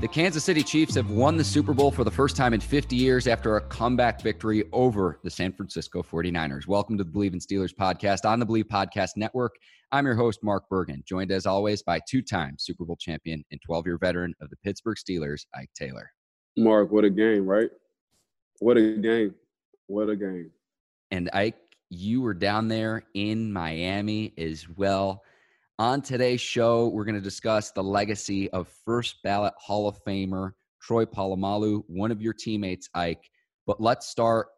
[0.00, 2.94] The Kansas City Chiefs have won the Super Bowl for the first time in 50
[2.94, 6.68] years after a comeback victory over the San Francisco 49ers.
[6.68, 9.56] Welcome to the Believe in Steelers podcast on the Believe Podcast Network.
[9.90, 13.60] I'm your host, Mark Bergen, joined as always by two time Super Bowl champion and
[13.60, 16.08] 12 year veteran of the Pittsburgh Steelers, Ike Taylor.
[16.56, 17.70] Mark, what a game, right?
[18.60, 19.34] What a game.
[19.88, 20.52] What a game.
[21.10, 21.58] And Ike,
[21.90, 25.24] you were down there in Miami as well.
[25.80, 30.50] On today's show, we're going to discuss the legacy of first ballot Hall of Famer
[30.82, 33.30] Troy Polamalu, one of your teammates, Ike.
[33.64, 34.48] But let's start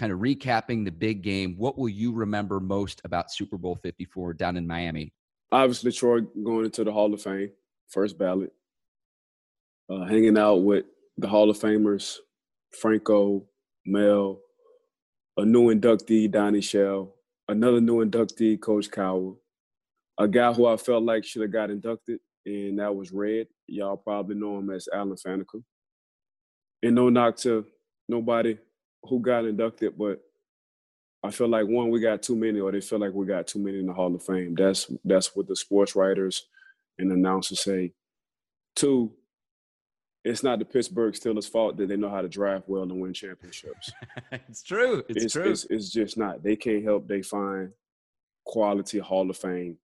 [0.00, 1.54] kind of recapping the big game.
[1.56, 5.12] What will you remember most about Super Bowl 54 down in Miami?
[5.52, 7.50] Obviously, Troy going into the Hall of Fame,
[7.86, 8.52] first ballot,
[9.88, 10.86] uh, hanging out with
[11.18, 12.16] the Hall of Famers,
[12.72, 13.44] Franco,
[13.86, 14.40] Mel,
[15.36, 17.14] a new inductee, Donnie Shell,
[17.48, 19.36] another new inductee, Coach Cowher,
[20.18, 23.48] a guy who I felt like should have got inducted, and that was Red.
[23.66, 25.62] Y'all probably know him as Alan Faneca.
[26.82, 27.66] And no knock to
[28.08, 28.58] nobody
[29.04, 30.20] who got inducted, but
[31.22, 33.58] I feel like one, we got too many, or they feel like we got too
[33.58, 34.54] many in the Hall of Fame.
[34.54, 36.46] That's that's what the sports writers
[36.98, 37.92] and announcers say.
[38.76, 39.12] Two,
[40.22, 43.14] it's not the Pittsburgh Steelers' fault that they know how to draft well and win
[43.14, 43.90] championships.
[44.32, 45.02] it's true.
[45.08, 45.50] It's, it's true.
[45.50, 46.42] It's, it's, just not.
[46.42, 47.08] They can't help.
[47.08, 47.70] They find
[48.44, 49.78] quality Hall of Fame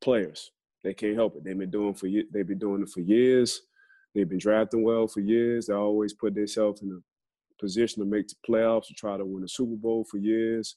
[0.00, 0.50] players.
[0.84, 1.44] They can't help it.
[1.44, 3.62] They've been doing for they've been doing it for years.
[4.14, 5.66] They've been drafting well for years.
[5.66, 9.44] They always put themselves in a position to make the playoffs to try to win
[9.44, 10.76] a Super Bowl for years.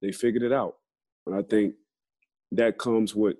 [0.00, 0.76] They figured it out,
[1.26, 1.74] and I think
[2.52, 3.36] that comes with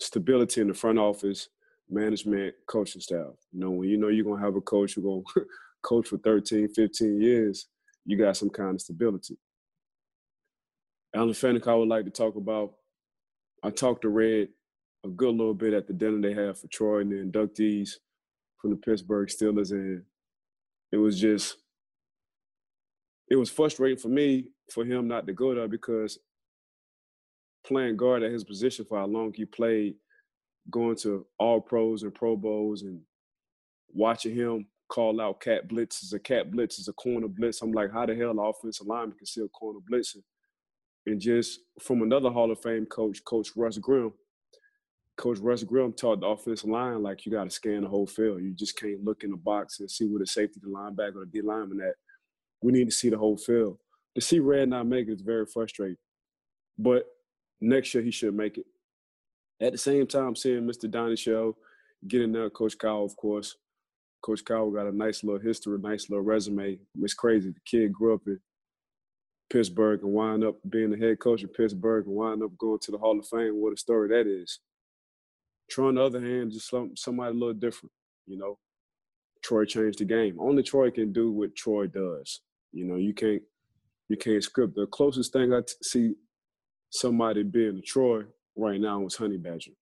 [0.00, 1.48] stability in the front office,
[1.88, 3.34] management, coaching staff.
[3.52, 5.22] You know, when you know you're gonna have a coach who's gonna
[5.82, 7.68] coach for 13, 15 years,
[8.04, 9.36] you got some kind of stability.
[11.14, 12.74] Alan Faneca, I would like to talk about
[13.62, 14.48] I talked to Red
[15.04, 17.90] a good little bit at the dinner they had for Troy and the inductees
[18.60, 20.02] from the Pittsburgh Steelers, and
[20.92, 21.56] it was just
[23.28, 26.18] it was frustrating for me for him not to go there because
[27.66, 29.94] playing guard at his position for how long he played,
[30.70, 33.00] going to all pros and pro bowls and
[33.92, 37.60] watching him call out cat blitzes, a cat blitz is a corner blitz.
[37.60, 40.22] I'm like, how the hell offensive lineman can see a corner blitzing?
[41.06, 44.12] And just from another Hall of Fame coach, Coach Russ Grimm.
[45.16, 48.40] Coach Russ Grimm taught the offensive line like you got to scan the whole field.
[48.40, 51.24] You just can't look in the box and see where the safety, the linebacker, or
[51.24, 51.94] the D lineman at.
[52.62, 53.78] We need to see the whole field.
[54.14, 55.96] To see Red not make it is very frustrating.
[56.78, 57.04] But
[57.60, 58.66] next year he should make it.
[59.60, 60.90] At the same time, seeing Mr.
[60.90, 61.56] Donnie Shell
[62.06, 63.56] getting there, Coach Kyle, of course.
[64.22, 66.78] Coach Kyle got a nice little history, nice little resume.
[67.00, 67.50] It's crazy.
[67.50, 68.38] The kid grew up in
[69.50, 72.90] Pittsburgh and wind up being the head coach of Pittsburgh and wind up going to
[72.90, 73.60] the Hall of Fame.
[73.60, 74.60] What a story that is.
[75.70, 77.92] Troy, on the other hand, just some, somebody a little different.
[78.26, 78.58] You know,
[79.42, 80.38] Troy changed the game.
[80.40, 82.40] Only Troy can do what Troy does.
[82.72, 83.42] You know, you can't
[84.08, 84.74] you can't script.
[84.74, 86.14] The closest thing I t- see
[86.90, 88.24] somebody being a Troy
[88.56, 89.72] right now was Honey Badger.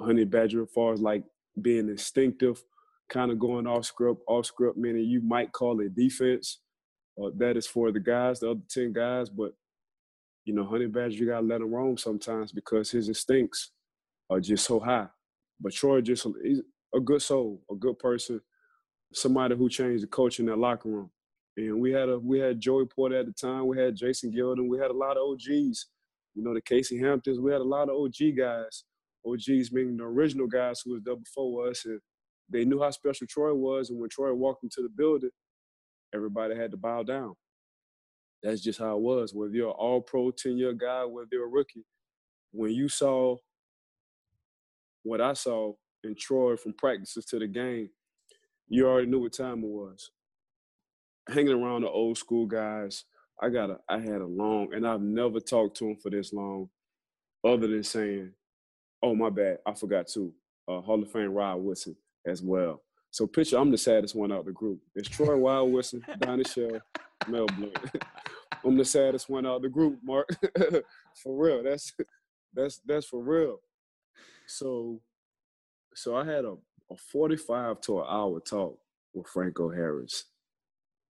[0.00, 1.24] Honey Badger, as far as like
[1.60, 2.62] being instinctive,
[3.08, 6.60] kind of going off script, off script, meaning you might call it defense,
[7.22, 9.28] uh, that is for the guys, the other 10 guys.
[9.28, 9.52] But,
[10.44, 13.72] you know, Honey Badger, you got to let him roam sometimes because his instincts
[14.30, 15.06] are just so high.
[15.60, 16.62] But Troy just he's
[16.94, 18.40] a good soul, a good person,
[19.12, 21.10] somebody who changed the culture in that locker room.
[21.56, 24.68] And we had a we had Joey Porter at the time, we had Jason Gildon,
[24.68, 25.86] we had a lot of OGs.
[26.34, 28.84] You know, the Casey Hamptons, we had a lot of OG guys.
[29.26, 31.84] OGs meaning the original guys who was there before us.
[31.84, 32.00] And
[32.48, 33.90] they knew how special Troy was.
[33.90, 35.30] And when Troy walked into the building,
[36.14, 37.34] everybody had to bow down.
[38.42, 39.34] That's just how it was.
[39.34, 41.84] Whether you're an all pro 10 year guy, whether you're a rookie,
[42.52, 43.36] when you saw
[45.02, 45.72] what I saw
[46.04, 47.90] in Troy from practices to the game,
[48.68, 50.10] you already knew what time it was.
[51.28, 53.04] Hanging around the old school guys,
[53.40, 56.32] I got a I had a long and I've never talked to him for this
[56.32, 56.68] long,
[57.44, 58.32] other than saying,
[59.02, 60.32] Oh my bad, I forgot to.
[60.68, 61.96] Uh, Hall of Fame Rod Woodson
[62.26, 62.82] as well.
[63.10, 64.80] So picture I'm the saddest one out of the group.
[64.94, 66.80] It's Troy Wild Wilson, Donnie Shell,
[67.26, 67.78] Mel Blount.
[68.64, 70.28] I'm the saddest one out of the group, Mark.
[71.22, 71.62] for real.
[71.62, 71.92] That's
[72.52, 73.60] that's that's for real.
[74.46, 75.00] So
[75.94, 76.54] so I had a,
[76.90, 78.78] a 45 to an hour talk
[79.14, 80.24] with Franco Harris.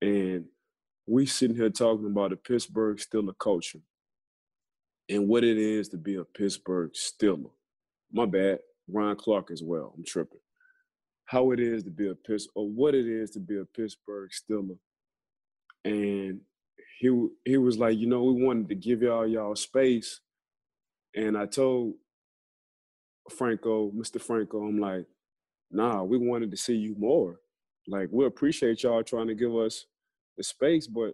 [0.00, 0.46] And
[1.06, 3.80] we sitting here talking about the Pittsburgh Steeler culture
[5.08, 7.50] and what it is to be a Pittsburgh Steeler.
[8.12, 9.94] My bad, Ryan Clark as well.
[9.96, 10.40] I'm tripping.
[11.28, 14.30] How it is to be a Pitts or what it is to be a Pittsburgh
[14.30, 14.78] Steeler.
[15.84, 16.40] And
[16.98, 20.20] he he was like, you know, we wanted to give y'all y'all space.
[21.14, 21.94] And I told
[23.30, 24.20] Franco, Mr.
[24.20, 25.04] Franco, I'm like,
[25.70, 27.40] nah, we wanted to see you more.
[27.86, 29.84] Like, we appreciate y'all trying to give us
[30.36, 31.12] the space, but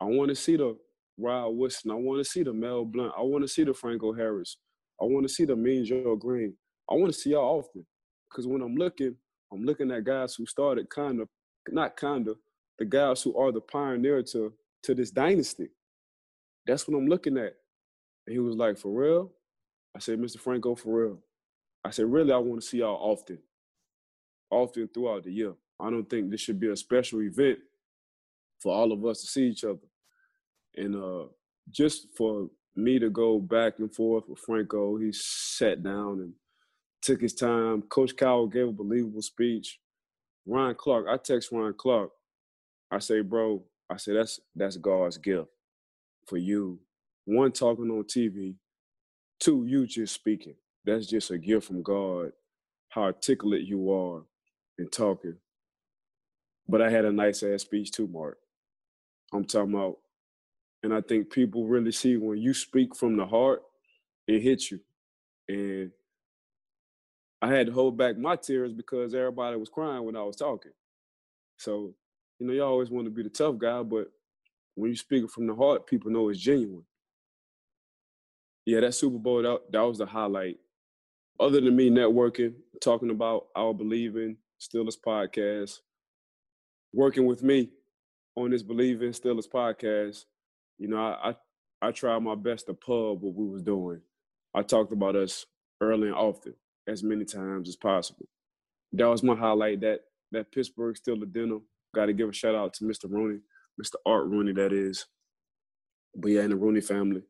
[0.00, 0.76] I want to see the
[1.18, 1.90] Rod Woodson.
[1.90, 3.12] I want to see the Mel Blount.
[3.16, 4.56] I want to see the Franco Harris.
[5.00, 6.54] I want to see the Mean Joe Greene.
[6.90, 7.86] I want to see y'all often.
[8.30, 9.16] Because when I'm looking,
[9.52, 11.28] I'm looking at guys who started kind of,
[11.68, 12.38] not kind of,
[12.78, 14.52] the guys who are the pioneer to,
[14.84, 15.68] to this dynasty.
[16.66, 17.54] That's what I'm looking at.
[18.26, 19.32] And he was like, for real?
[19.94, 20.38] I said, Mr.
[20.38, 21.18] Franco, for real.
[21.84, 23.38] I said, really, I want to see y'all often,
[24.50, 25.52] often throughout the year.
[25.78, 27.58] I don't think this should be a special event
[28.60, 29.78] for all of us to see each other.
[30.76, 31.26] And uh,
[31.70, 36.32] just for me to go back and forth with Franco, he sat down and
[37.02, 37.82] took his time.
[37.82, 39.80] Coach Cowher gave a believable speech.
[40.46, 42.10] Ryan Clark, I text Ryan Clark.
[42.90, 45.48] I say, bro, I said that's that's God's gift
[46.26, 46.80] for you.
[47.26, 48.56] One talking on TV,
[49.40, 50.56] two you just speaking.
[50.84, 52.32] That's just a gift from God.
[52.90, 54.22] How articulate you are
[54.78, 55.36] in talking.
[56.68, 58.38] But I had a nice ass speech too, Mark.
[59.32, 59.98] I'm talking about,
[60.82, 63.62] and I think people really see when you speak from the heart,
[64.28, 64.80] it hits you.
[65.48, 65.92] And
[67.42, 70.72] I had to hold back my tears because everybody was crying when I was talking.
[71.58, 71.94] So,
[72.38, 74.08] you know, you always want to be the tough guy, but
[74.76, 76.84] when you speak from the heart, people know it's genuine.
[78.64, 80.58] Yeah, that Super Bowl, that, that was the highlight.
[81.40, 85.80] Other than me networking, talking about our Believing Steelers podcast,
[86.92, 87.70] working with me
[88.36, 90.26] on this Believing Steelers podcast,
[90.78, 91.34] you know, I, I
[91.84, 94.00] I tried my best to pub what we was doing.
[94.54, 95.46] I talked about us
[95.80, 96.54] early and often,
[96.86, 98.26] as many times as possible.
[98.92, 99.80] That was my highlight.
[99.80, 100.00] That
[100.32, 101.58] that Pittsburgh Steelers dinner.
[101.94, 103.04] Got to give a shout out to Mr.
[103.10, 103.40] Rooney,
[103.80, 103.96] Mr.
[104.06, 105.04] Art Rooney, that is.
[106.16, 107.22] But yeah, and the Rooney family.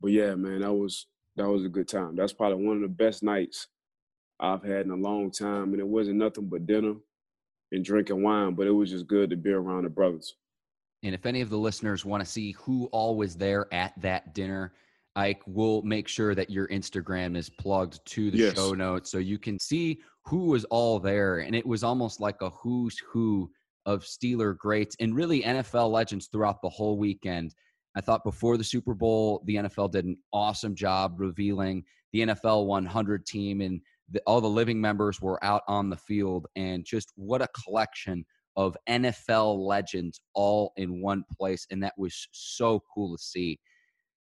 [0.00, 1.06] But yeah, man, that was
[1.36, 2.14] that was a good time.
[2.16, 3.66] That's probably one of the best nights
[4.40, 6.94] I've had in a long time, and it wasn't nothing but dinner
[7.72, 10.34] and drinking wine, but it was just good to be around the brothers.
[11.02, 14.34] And if any of the listeners want to see who all was there at that
[14.34, 14.72] dinner,
[15.18, 18.54] Ike will make sure that your Instagram is plugged to the yes.
[18.54, 21.40] show notes so you can see who was all there.
[21.40, 23.50] And it was almost like a who's who
[23.84, 27.52] of Steeler greats and really NFL legends throughout the whole weekend.
[27.96, 31.82] I thought before the Super Bowl, the NFL did an awesome job revealing
[32.12, 33.80] the NFL 100 team and
[34.12, 38.24] the, all the living members were out on the field, and just what a collection
[38.56, 41.66] of NFL legends all in one place.
[41.70, 43.58] And that was so cool to see.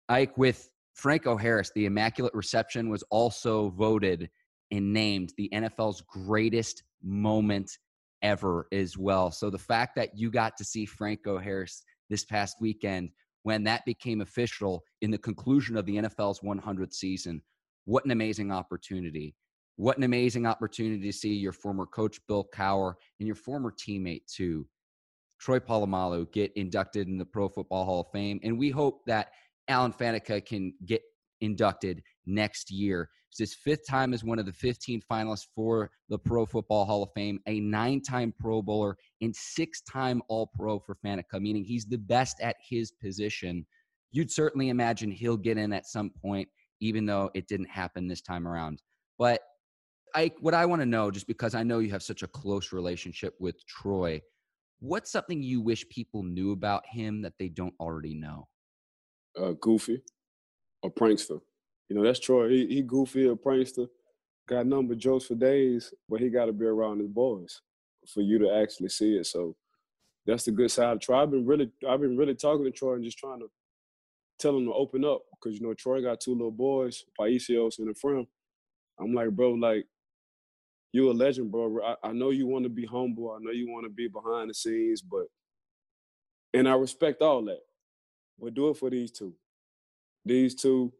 [0.10, 4.30] Ike, with Franco Harris, the Immaculate Reception was also voted
[4.72, 7.78] and named the NFL's greatest moment
[8.22, 9.30] ever as well.
[9.30, 13.10] So the fact that you got to see Franco Harris this past weekend
[13.44, 17.42] when that became official in the conclusion of the NFL's 100th season,
[17.84, 19.36] what an amazing opportunity.
[19.76, 24.26] What an amazing opportunity to see your former coach, Bill Cowher, and your former teammate,
[24.26, 24.66] too,
[25.38, 28.40] Troy Polamalu, get inducted in the Pro Football Hall of Fame.
[28.42, 29.32] And we hope that
[29.68, 31.02] Alan Faneca can get
[31.42, 33.10] inducted next year.
[33.30, 37.04] It's his fifth time as one of the 15 finalists for the Pro Football Hall
[37.04, 41.66] of Fame, a nine time Pro Bowler, and six time All Pro for Faneca, meaning
[41.66, 43.66] he's the best at his position.
[44.12, 46.48] You'd certainly imagine he'll get in at some point,
[46.80, 48.82] even though it didn't happen this time around.
[49.20, 49.42] But
[50.16, 52.72] I, what I want to know, just because I know you have such a close
[52.72, 54.22] relationship with Troy,
[54.80, 58.48] what's something you wish people knew about him that they don't already know?
[59.40, 60.02] Uh, goofy,
[60.84, 61.42] a prankster.
[61.90, 62.50] You know, that's Troy.
[62.50, 63.88] He, he goofy, a prankster.
[64.48, 67.62] Got number jokes for days, but he got to be around his boys
[68.08, 69.26] for you to actually see it.
[69.26, 69.56] So
[70.26, 71.22] that's the good side of Troy.
[71.22, 73.48] I've been really, I've been really talking to Troy and just trying to
[74.40, 77.90] tell him to open up because you know Troy got two little boys, Paisios and
[77.90, 78.28] Ephraim.
[79.00, 79.86] I'm like, bro, like
[80.92, 81.80] you a legend, bro.
[81.84, 83.32] I, I know you want to be humble.
[83.32, 85.26] I know you want to be behind the scenes, but
[86.54, 87.60] and I respect all that.
[88.40, 89.34] But do it for these two.
[90.26, 90.94] These two,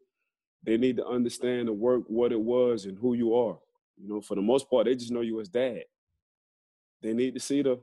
[0.64, 3.58] they need to understand the work, what it was, and who you are.
[3.98, 5.84] You know, for the most part, they just know you as dad.
[7.02, 7.80] They need to see the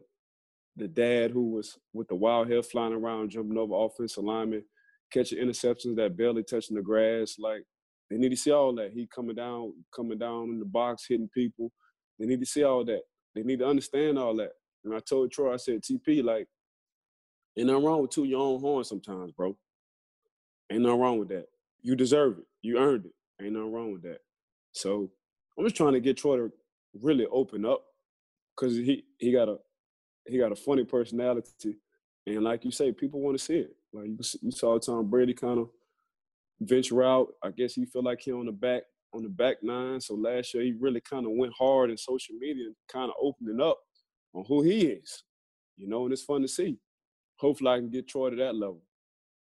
[0.78, 4.66] the dad who was with the wild hair flying around, jumping over offensive linemen,
[5.14, 7.38] catching interceptions that barely touching the grass.
[7.40, 7.64] Like
[8.12, 8.94] they need to see all that.
[8.94, 11.72] He coming down, coming down in the box, hitting people,
[12.20, 13.04] They need to see all that.
[13.36, 14.54] They need to understand all that.
[14.86, 16.48] And I told Troy, I said, TP, like,
[17.58, 19.56] ain't nothing wrong with two your own horn sometimes, bro.
[20.72, 21.48] Ain't nothing wrong with that.
[21.82, 22.46] You deserve it.
[22.62, 23.44] You earned it.
[23.44, 24.20] Ain't nothing wrong with that.
[24.72, 25.10] So
[25.58, 26.52] I'm just trying to get Troy to
[27.02, 27.84] really open up
[28.56, 29.58] because he he got a
[30.26, 31.78] he got a funny personality,
[32.26, 33.76] and like you say, people want to see it.
[33.92, 35.70] Like you, you saw Tom Brady kind of
[36.62, 37.34] venture out.
[37.44, 38.84] I guess he feel like he on the back
[39.14, 40.02] on the back nine.
[40.02, 43.16] So last year he really kind of went hard in social media and kind of
[43.22, 43.80] opening up
[44.34, 45.24] on who he is.
[45.78, 46.78] You know, and it's fun to see.
[47.44, 48.82] Hopefully I can get Troy to that level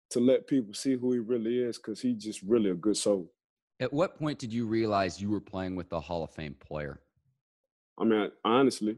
[0.09, 3.31] to let people see who he really is because he's just really a good soul.
[3.79, 7.00] At what point did you realize you were playing with a Hall of Fame player?
[7.99, 8.97] I mean, honestly,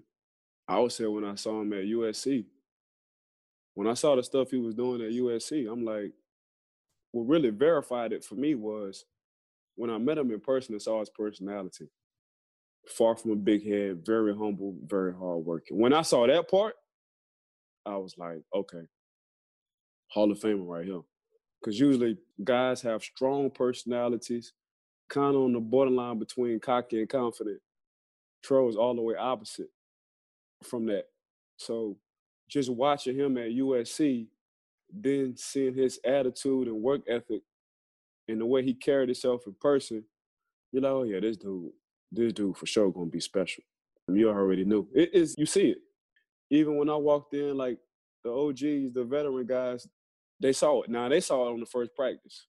[0.69, 2.45] I would say when I saw him at USC.
[3.75, 6.13] When I saw the stuff he was doing at USC, I'm like,
[7.11, 9.05] what really verified it for me was
[9.75, 11.89] when I met him in person and saw his personality.
[12.87, 15.77] Far from a big head, very humble, very hardworking.
[15.77, 16.77] When I saw that part,
[17.87, 18.83] I was like, okay,
[20.09, 21.01] Hall of Famer right here.
[21.61, 24.53] Because usually guys have strong personalities,
[25.09, 27.61] kind of on the borderline between cocky and confident.
[28.43, 29.71] Troy was all the way opposite
[30.63, 31.05] from that.
[31.57, 31.97] So
[32.49, 34.27] just watching him at USC,
[34.93, 37.43] then seeing his attitude and work ethic
[38.29, 40.05] and the way he carried himself in person,
[40.73, 41.73] you're like, oh yeah, this dude,
[42.13, 43.65] this dude for sure gonna be special.
[44.09, 44.87] You already knew.
[44.95, 45.79] It is you see it.
[46.51, 47.79] Even when I walked in, like
[48.25, 49.87] the OGs, the veteran guys,
[50.41, 50.91] they saw it.
[50.91, 52.47] Now they saw it on the first practice.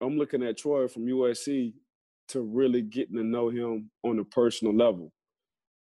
[0.00, 1.74] I'm looking at Troy from USC
[2.28, 5.12] to really getting to know him on a personal level.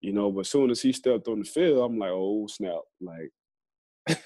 [0.01, 2.81] You know, but as soon as he stepped on the field, I'm like, oh snap.
[2.99, 4.25] Like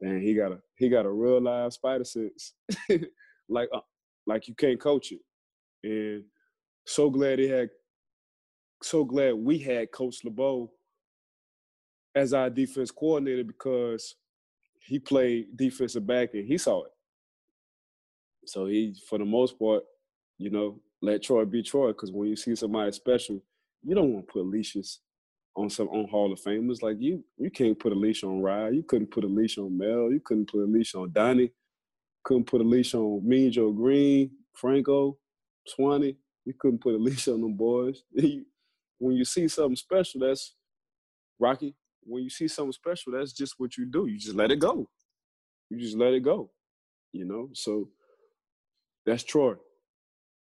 [0.00, 2.54] man, he got a he got a real live spider sense.
[3.48, 3.80] like uh,
[4.26, 5.20] like you can't coach it.
[5.82, 6.24] And
[6.86, 7.70] so glad he had
[8.82, 10.70] so glad we had Coach LeBeau
[12.14, 14.16] as our defense coordinator because
[14.80, 16.92] he played defensive back and he saw it.
[18.46, 19.84] So he, for the most part,
[20.38, 21.88] you know, let Troy be Troy.
[21.88, 23.42] Because when you see somebody special,
[23.82, 25.00] you don't want to put leashes
[25.56, 26.82] on some on Hall of Famers.
[26.82, 28.74] Like you, you can't put a leash on Ryan.
[28.74, 30.10] You couldn't put a leash on Mel.
[30.10, 31.52] You couldn't put a leash on Donnie.
[32.24, 35.16] Couldn't put a leash on me, Joe Greene, Franco,
[35.66, 36.16] Swanee.
[36.44, 38.02] You couldn't put a leash on them boys.
[38.12, 40.54] when you see something special, that's
[41.38, 44.06] Rocky when you see something special, that's just what you do.
[44.06, 44.88] You just let it go.
[45.68, 46.50] You just let it go.
[47.12, 47.48] You know?
[47.52, 47.88] So
[49.06, 49.54] that's Troy.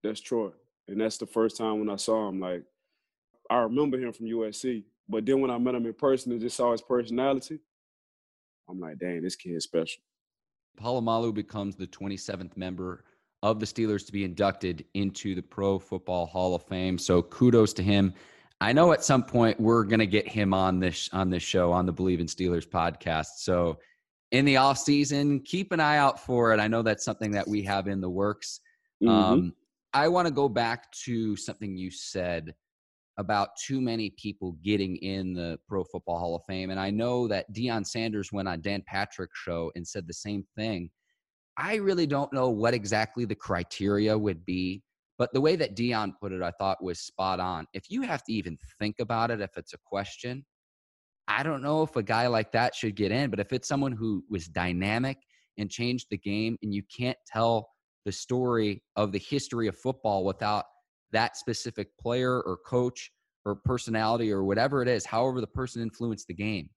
[0.03, 0.51] That's Troy.
[0.89, 2.63] And that's the first time when I saw him, like,
[3.51, 4.85] I remember him from USC.
[5.09, 7.61] But then when I met him in person and just saw his personality,
[8.69, 10.03] I'm like, dang, this kid's special.
[10.81, 13.05] Polamalu becomes the 27th member
[13.43, 16.97] of the Steelers to be inducted into the Pro Football Hall of Fame.
[16.97, 18.15] So kudos to him.
[18.63, 21.73] I know at some point we're going to get him on this on this show
[21.73, 23.39] on the Believe in Steelers podcast.
[23.39, 23.79] So
[24.31, 26.61] in the off season, keep an eye out for it.
[26.61, 28.61] I know that's something that we have in the works.
[29.03, 29.13] Mm-hmm.
[29.13, 29.55] Um,
[29.93, 32.55] I want to go back to something you said
[33.19, 37.27] about too many people getting in the Pro Football Hall of Fame, and I know
[37.27, 40.89] that Deion Sanders went on Dan Patrick's show and said the same thing.
[41.59, 44.83] I really don't know what exactly the criteria would be
[45.23, 47.69] but the way that Deion put it, I thought was spot on.
[47.75, 50.45] If you have to even think about it, if it's a question,
[51.29, 53.31] I don't know if a guy like that should get in.
[53.31, 55.19] But if it's someone who was dynamic
[55.59, 57.69] and changed the game, and you can't tell
[58.05, 60.65] the story of the history of football without
[61.13, 63.13] that specific player or coach
[63.45, 66.69] or personality or whatever it is, however the person influenced the game.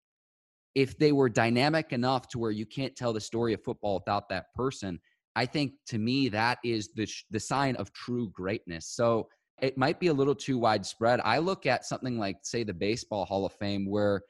[0.75, 4.29] If they were dynamic enough to where you can't tell the story of football without
[4.29, 4.99] that person,
[5.35, 8.87] I think to me that is the the sign of true greatness.
[8.87, 9.27] So
[9.61, 11.21] it might be a little too widespread.
[11.23, 14.21] I look at something like say the baseball Hall of Fame where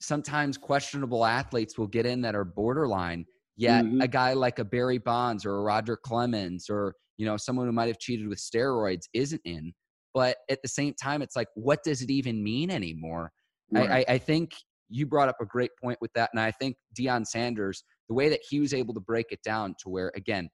[0.00, 3.24] sometimes questionable athletes will get in that are borderline
[3.56, 4.00] yet mm-hmm.
[4.00, 7.72] a guy like a Barry Bonds or a Roger Clemens or you know someone who
[7.72, 9.72] might have cheated with steroids isn't in
[10.14, 13.32] but at the same time it's like what does it even mean anymore
[13.72, 13.90] right.
[13.90, 14.52] I, I, I think
[14.88, 18.28] you brought up a great point with that and I think Deion Sanders the way
[18.28, 20.48] that he was able to break it down to where, again,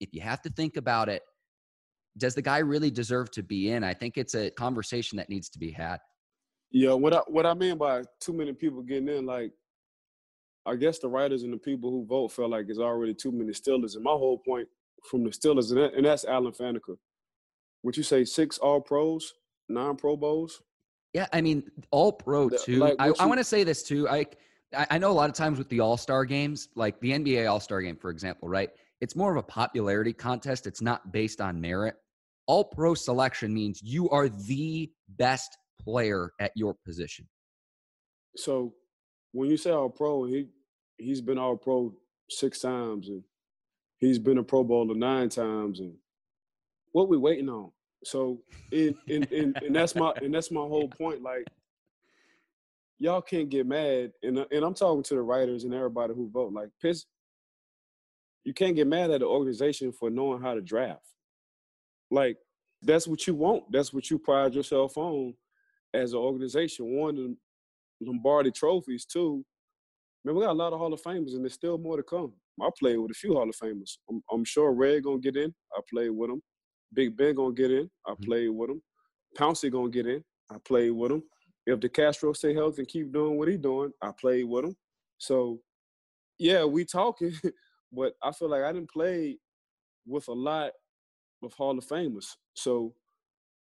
[0.00, 1.22] if you have to think about it,
[2.16, 3.84] does the guy really deserve to be in?
[3.84, 5.98] I think it's a conversation that needs to be had.
[6.72, 9.52] Yeah, what I what I mean by too many people getting in, like
[10.66, 13.50] I guess the writers and the people who vote felt like it's already too many
[13.52, 13.94] Steelers.
[13.94, 14.68] And my whole point
[15.08, 16.96] from the Steelers, and, that, and that's Alan Faneca.
[17.82, 19.32] Would you say six All Pros,
[19.68, 20.62] nine Pro Bowls?
[21.12, 22.76] Yeah, I mean All Pro too.
[22.76, 24.08] Like, I, I want to say this too.
[24.08, 24.26] I
[24.72, 27.60] I know a lot of times with the All Star games, like the NBA All
[27.60, 28.70] Star game, for example, right?
[29.00, 30.66] It's more of a popularity contest.
[30.66, 31.96] It's not based on merit.
[32.46, 37.26] All pro selection means you are the best player at your position?
[38.36, 38.74] So
[39.32, 40.48] when you say all pro, he
[40.98, 41.94] he's been all pro
[42.28, 43.22] six times and
[43.98, 45.94] he's been a Pro Bowler nine times and
[46.92, 47.70] what we waiting on?
[48.04, 48.40] So
[48.72, 51.22] and, and, and that's my and that's my whole point.
[51.22, 51.46] Like
[53.00, 56.52] y'all can't get mad, and and I'm talking to the writers and everybody who vote.
[56.52, 57.06] Like piss,
[58.44, 61.04] you can't get mad at the organization for knowing how to draft.
[62.10, 62.36] Like
[62.82, 63.64] that's what you want.
[63.72, 65.34] That's what you pride yourself on
[65.92, 66.96] as an organization.
[66.96, 67.36] One, the
[68.00, 69.06] Lombardi trophies.
[69.06, 69.44] Two,
[70.24, 72.32] man, we got a lot of Hall of Famers, and there's still more to come.
[72.62, 73.96] I played with a few Hall of Famers.
[74.10, 75.54] I'm, I'm sure Red gonna get in.
[75.74, 76.42] I played with him.
[76.92, 77.90] Big Ben gonna get in.
[78.06, 78.24] I mm-hmm.
[78.24, 78.82] played with him.
[79.38, 80.22] Pouncey gonna get in.
[80.50, 81.22] I played with him.
[81.66, 84.76] If DeCastro stay healthy and keep doing what he's doing, I played with him.
[85.18, 85.60] So,
[86.38, 87.32] yeah, we talking,
[87.92, 89.38] but I feel like I didn't play
[90.06, 90.72] with a lot
[91.42, 92.36] of Hall of Famers.
[92.54, 92.94] So,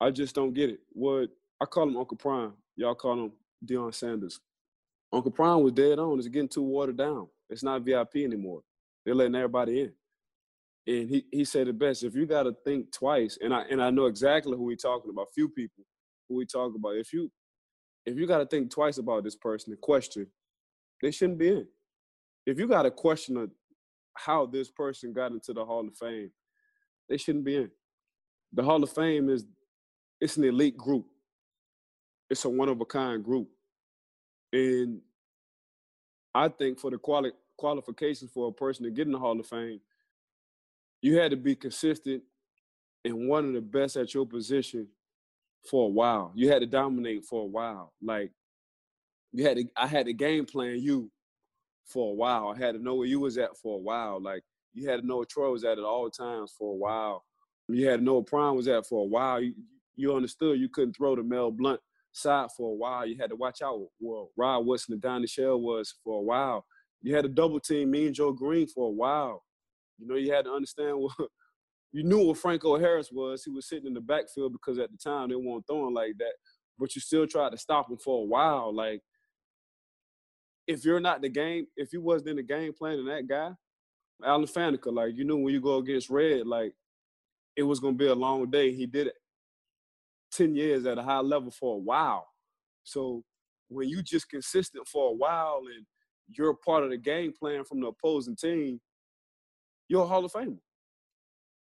[0.01, 0.79] I just don't get it.
[0.89, 1.29] What
[1.61, 2.53] I call him Uncle Prime.
[2.75, 3.31] Y'all call him
[3.65, 4.39] Deion Sanders.
[5.13, 6.17] Uncle Prime was dead on.
[6.17, 7.27] It's getting too watered down.
[7.49, 8.61] It's not VIP anymore.
[9.05, 9.93] They're letting everybody in.
[10.85, 12.03] And he, he said it best.
[12.03, 15.11] If you got to think twice, and I and I know exactly who we talking
[15.11, 15.27] about.
[15.33, 15.85] Few people
[16.27, 16.97] who we talk about.
[16.97, 17.31] If you
[18.05, 20.27] if you got to think twice about this person and question,
[21.01, 21.67] they shouldn't be in.
[22.45, 23.49] If you got to question
[24.15, 26.31] how this person got into the Hall of Fame,
[27.09, 27.71] they shouldn't be in.
[28.53, 29.45] The Hall of Fame is
[30.21, 31.05] it's an elite group.
[32.29, 33.49] It's a one of a kind group,
[34.51, 35.01] and
[36.33, 39.45] I think for the quali- qualifications for a person to get in the Hall of
[39.45, 39.79] Fame,
[41.01, 42.23] you had to be consistent
[43.05, 44.87] and one of the best at your position
[45.69, 46.31] for a while.
[46.35, 47.93] You had to dominate for a while.
[48.01, 48.31] Like
[49.31, 51.09] you had to I had to game plan you
[51.85, 52.53] for a while.
[52.55, 54.21] I had to know where you was at for a while.
[54.21, 54.43] Like
[54.73, 57.23] you had to know where Troy was at at all times for a while.
[57.67, 59.41] You had to know where Prime was at for a while.
[59.41, 59.53] You,
[59.95, 61.79] you understood you couldn't throw the Mel Blount
[62.11, 63.05] side for a while.
[63.05, 66.65] You had to watch out where Rod Woodson and Donnie Shell was for a while.
[67.01, 69.43] You had to double team me and Joe Greene for a while.
[69.97, 71.29] You know, you had to understand what
[71.93, 73.43] you knew what Franco Harris was.
[73.43, 76.33] He was sitting in the backfield because at the time they weren't throwing like that.
[76.79, 78.75] But you still tried to stop him for a while.
[78.75, 79.01] Like,
[80.65, 83.51] if you're not the game, if you wasn't in the game planning that guy,
[84.25, 86.73] Alan Faneca, like you knew when you go against Red, like
[87.55, 88.73] it was gonna be a long day.
[88.73, 89.15] He did it
[90.31, 92.25] 10 years at a high level for a while.
[92.83, 93.23] So
[93.67, 95.85] when you just consistent for a while and
[96.27, 98.79] you're part of the game plan from the opposing team,
[99.89, 100.57] you're a Hall of Famer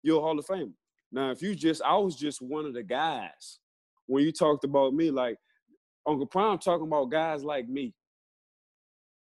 [0.05, 0.71] you're a Hall of Famer.
[1.11, 3.59] Now, if you just, I was just one of the guys
[4.05, 5.37] when you talked about me, like
[6.07, 7.93] Uncle Prime talking about guys like me.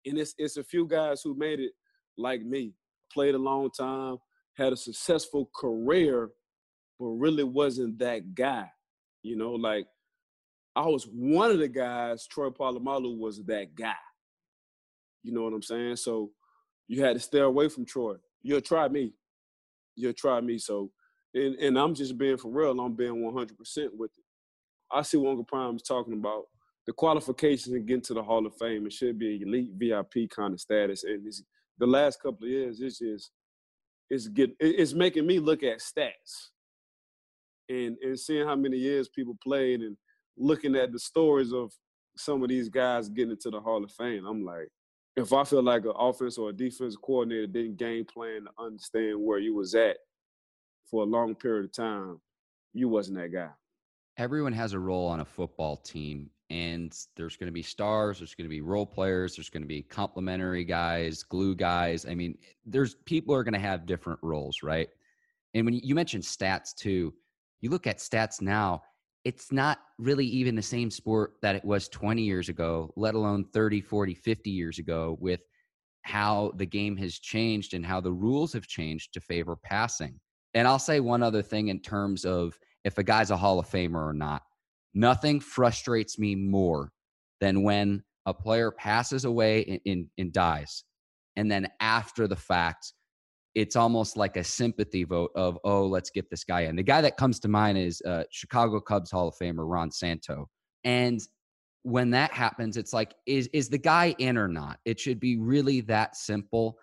[0.06, 1.72] And it's it's a few guys who made it
[2.18, 2.74] like me,
[3.12, 4.18] played a long time,
[4.56, 6.30] had a successful career,
[7.00, 8.70] but really wasn't that guy.
[9.24, 9.88] You know, like
[10.76, 13.94] I was one of the guys, Troy Polamalu was that guy.
[15.24, 15.96] You know what I'm saying?
[15.96, 16.30] So
[16.88, 18.16] you had to stay away from Troy.
[18.44, 19.14] You'll try me
[19.98, 20.58] you'll try me.
[20.58, 20.92] So,
[21.34, 22.80] and, and I'm just being for real.
[22.80, 23.50] I'm being 100%
[23.98, 24.24] with it.
[24.92, 26.44] I see Uncle Prime is talking about.
[26.86, 30.30] The qualifications and getting to the Hall of Fame, it should be an elite VIP
[30.30, 31.04] kind of status.
[31.04, 31.30] And
[31.78, 33.32] the last couple of years, it's just,
[34.10, 36.52] it's getting it's making me look at stats
[37.70, 39.98] and and seeing how many years people played and
[40.38, 41.74] looking at the stories of
[42.16, 44.26] some of these guys getting into the Hall of Fame.
[44.26, 44.70] I'm like,
[45.18, 49.20] if I feel like an offense or a defense coordinator didn't game plan to understand
[49.20, 49.98] where you was at
[50.86, 52.22] for a long period of time,
[52.74, 53.50] you wasn't that guy.
[54.18, 58.36] Everyone has a role on a football team, and there's going to be stars, there's
[58.36, 62.06] going to be role players, there's going to be complementary guys, glue guys.
[62.06, 64.88] I mean, there's people are going to have different roles, right?
[65.56, 67.12] And when you mentioned stats too,
[67.62, 68.84] you look at stats now,
[69.28, 73.44] it's not really even the same sport that it was 20 years ago, let alone
[73.44, 75.42] 30, 40, 50 years ago, with
[76.04, 80.18] how the game has changed and how the rules have changed to favor passing.
[80.54, 83.68] And I'll say one other thing in terms of if a guy's a Hall of
[83.68, 84.44] Famer or not.
[84.94, 86.94] Nothing frustrates me more
[87.42, 90.86] than when a player passes away and, dies.
[91.36, 92.94] And then after the fact,
[93.58, 96.76] it's almost like a sympathy vote of oh let's get this guy in.
[96.76, 100.48] The guy that comes to mind is uh, chicago cubs hall of famer ron santo.
[100.84, 101.20] And
[101.82, 104.78] when that happens it's like is is the guy in or not?
[104.86, 106.78] It should be really that simple.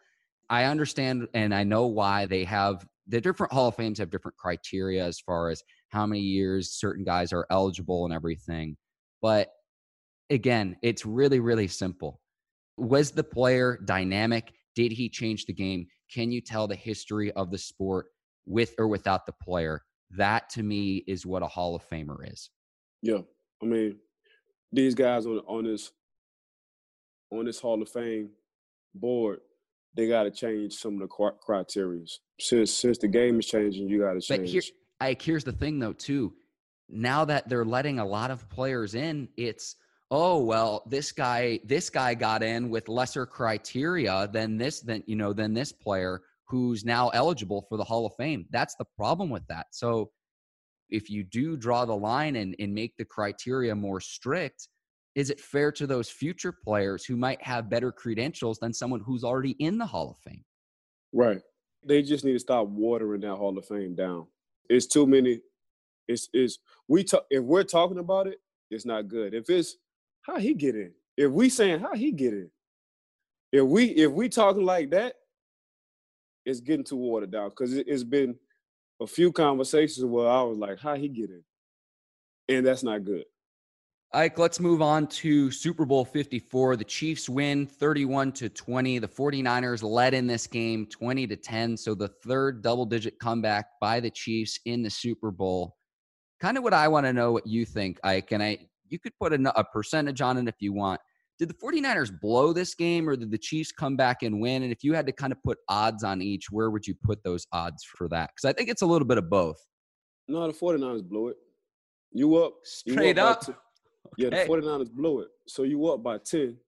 [0.50, 4.37] I understand and i know why they have the different hall of fames have different
[4.37, 8.76] criteria as far as how many years certain guys are eligible and everything.
[9.22, 9.48] But
[10.28, 12.20] again it's really really simple.
[12.76, 17.50] Was the player dynamic did he change the game can you tell the history of
[17.50, 18.06] the sport
[18.46, 19.82] with or without the player?
[20.10, 22.50] That to me is what a Hall of Famer is.
[23.02, 23.20] Yeah,
[23.62, 23.96] I mean,
[24.72, 25.90] these guys on on this
[27.32, 28.30] on this Hall of Fame
[28.94, 29.40] board,
[29.96, 32.04] they got to change some of the criteria.
[32.38, 34.40] Since since the game is changing, you got to change.
[34.40, 34.62] But here,
[35.00, 36.34] I, here's the thing, though, too.
[36.88, 39.76] Now that they're letting a lot of players in, it's
[40.14, 45.16] oh well, this guy this guy got in with lesser criteria than this than you
[45.16, 48.46] know than this player who's now eligible for the Hall of Fame.
[48.50, 49.66] That's the problem with that.
[49.72, 50.12] So
[50.88, 54.68] if you do draw the line and, and make the criteria more strict,
[55.16, 59.24] is it fair to those future players who might have better credentials than someone who's
[59.24, 60.44] already in the Hall of Fame?
[61.12, 61.40] Right.
[61.85, 64.29] They just need to stop watering that Hall of Fame down.
[64.68, 65.40] It's too many.
[66.07, 68.38] It's is we talk if we're talking about it,
[68.70, 69.35] it's not good.
[69.35, 69.77] If it's
[70.24, 72.50] how he get in, if we saying how he get in,
[73.52, 75.14] if we if we talking like that,
[76.44, 78.34] it's getting too watered down because it, it's been
[79.00, 81.44] a few conversations where I was like, how he get in,
[82.48, 83.24] and that's not good.
[84.12, 86.76] Ike, let's move on to Super Bowl 54.
[86.76, 89.00] The Chiefs win 31 to 20.
[89.00, 91.76] The 49ers led in this game 20 to 10.
[91.76, 95.76] So the third double digit comeback by the Chiefs in the Super Bowl.
[96.40, 98.30] Kind of what I want to know what you think, Ike.
[98.30, 98.58] And I
[98.94, 101.00] you could put a, a percentage on it if you want.
[101.38, 104.62] Did the 49ers blow this game or did the Chiefs come back and win?
[104.62, 107.24] And if you had to kind of put odds on each, where would you put
[107.24, 108.30] those odds for that?
[108.30, 109.59] Because I think it's a little bit of both.
[110.28, 111.37] No, the 49ers blew it.
[112.12, 112.54] You up.
[112.62, 113.48] Straight you up.
[113.48, 113.61] up.
[114.18, 115.28] Yeah, the 49ers blew it.
[115.48, 116.59] So you up by 10.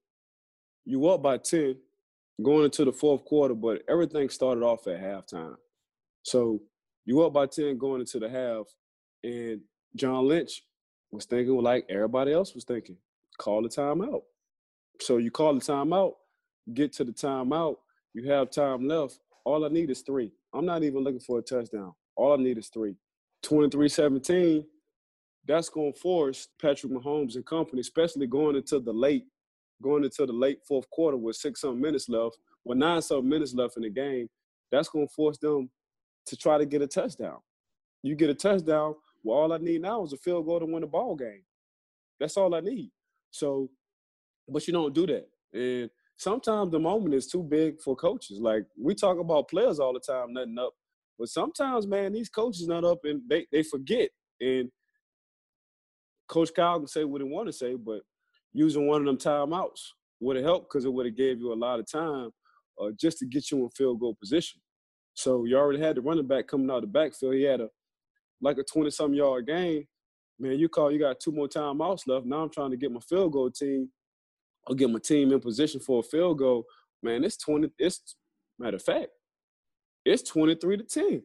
[0.86, 1.76] You up by 10
[2.42, 5.54] going into the fourth quarter, but everything started off at halftime.
[6.22, 6.60] So
[7.04, 8.64] you up by 10 going into the half,
[9.22, 9.60] and
[9.96, 10.62] John Lynch
[11.10, 12.96] was thinking like everybody else was thinking,
[13.38, 14.22] call the timeout.
[15.00, 16.14] So you call the timeout,
[16.74, 17.76] get to the timeout,
[18.14, 19.18] you have time left.
[19.44, 20.32] All I need is three.
[20.52, 21.94] I'm not even looking for a touchdown.
[22.16, 22.96] All I need is three.
[23.42, 24.64] 23 17,
[25.46, 29.26] that's going to force Patrick Mahomes and company, especially going into the late,
[29.82, 33.54] going into the late fourth quarter with six some minutes left, with nine some minutes
[33.54, 34.28] left in the game.
[34.72, 35.70] That's going to force them
[36.26, 37.38] to try to get a touchdown.
[38.02, 38.94] You get a touchdown.
[39.26, 41.42] Well, all I need now is a field goal to win the ball game.
[42.20, 42.92] That's all I need.
[43.32, 43.68] So,
[44.48, 45.28] but you don't do that.
[45.52, 48.38] And sometimes the moment is too big for coaches.
[48.40, 50.74] Like we talk about players all the time, nothing up.
[51.18, 54.10] But sometimes, man, these coaches not up and they, they forget.
[54.40, 54.70] And
[56.28, 58.02] Coach Kyle can say what he want to say, but
[58.52, 59.80] using one of them timeouts
[60.20, 62.30] would have helped because it would have gave you a lot of time
[62.80, 64.60] uh, just to get you in field goal position.
[65.14, 67.34] So you already had the running back coming out of the backfield.
[67.34, 67.70] He had a
[68.40, 69.86] like a 20 some yard game.
[70.38, 72.26] Man, you call you got two more timeouts left.
[72.26, 73.90] Now I'm trying to get my field goal team
[74.66, 76.64] or get my team in position for a field goal.
[77.02, 78.16] Man, it's 20, it's
[78.58, 79.08] matter of fact,
[80.04, 81.22] it's 23 to 10.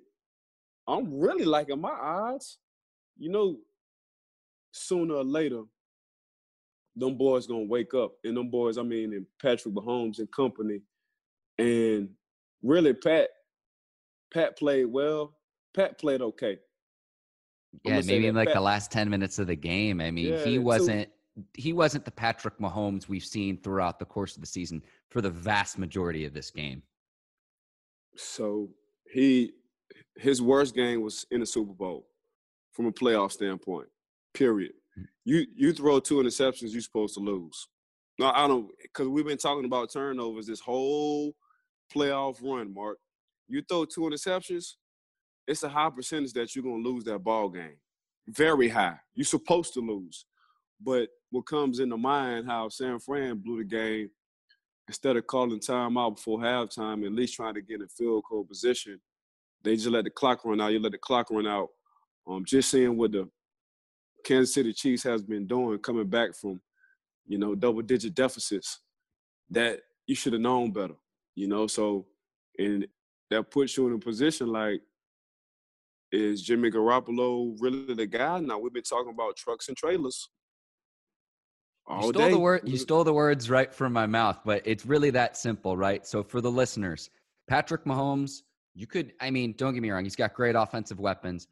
[0.87, 2.57] I'm really liking my odds.
[3.17, 3.57] You know,
[4.71, 5.63] sooner or later,
[6.95, 8.13] them boys gonna wake up.
[8.23, 10.81] And them boys, I mean, and Patrick Mahomes and company.
[11.57, 12.09] And
[12.63, 13.29] really, Pat,
[14.33, 15.37] Pat played well.
[15.75, 16.57] Pat played okay.
[17.83, 20.01] Yeah, maybe in like the last 10 minutes of the game.
[20.01, 24.05] I mean, yeah, he wasn't so, he wasn't the Patrick Mahomes we've seen throughout the
[24.05, 26.83] course of the season for the vast majority of this game.
[28.15, 28.69] So
[29.11, 29.53] he
[30.17, 32.07] his worst game was in the Super Bowl
[32.73, 33.87] from a playoff standpoint.
[34.33, 34.73] Period.
[34.99, 35.05] Mm.
[35.23, 37.67] You you throw two interceptions, you're supposed to lose.
[38.19, 41.33] No, I don't because we've been talking about turnovers this whole
[41.93, 42.97] playoff run, Mark.
[43.47, 44.75] You throw two interceptions,
[45.51, 47.77] it's a high percentage that you're gonna lose that ball game.
[48.27, 48.97] Very high.
[49.13, 50.25] You're supposed to lose.
[50.79, 54.09] But what comes into mind how San Fran blew the game,
[54.87, 58.43] instead of calling timeout before halftime, at least trying to get in a field goal
[58.43, 58.99] position,
[59.63, 60.73] they just let the clock run out.
[60.73, 61.69] You let the clock run out.
[62.27, 63.29] Um, just seeing what the
[64.25, 66.61] Kansas City Chiefs has been doing coming back from,
[67.27, 68.79] you know, double digit deficits
[69.49, 70.95] that you should have known better,
[71.35, 71.67] you know.
[71.67, 72.05] So
[72.57, 72.85] and
[73.29, 74.81] that puts you in a position like,
[76.11, 78.39] is Jimmy Garoppolo really the guy?
[78.39, 80.29] Now we've been talking about trucks and trailers.
[81.89, 82.31] you stole day.
[82.31, 85.77] the word you stole the words right from my mouth, but it's really that simple,
[85.77, 86.05] right?
[86.05, 87.09] So for the listeners,
[87.47, 88.41] Patrick Mahomes,
[88.73, 91.47] you could I mean, don't get me wrong, he's got great offensive weapons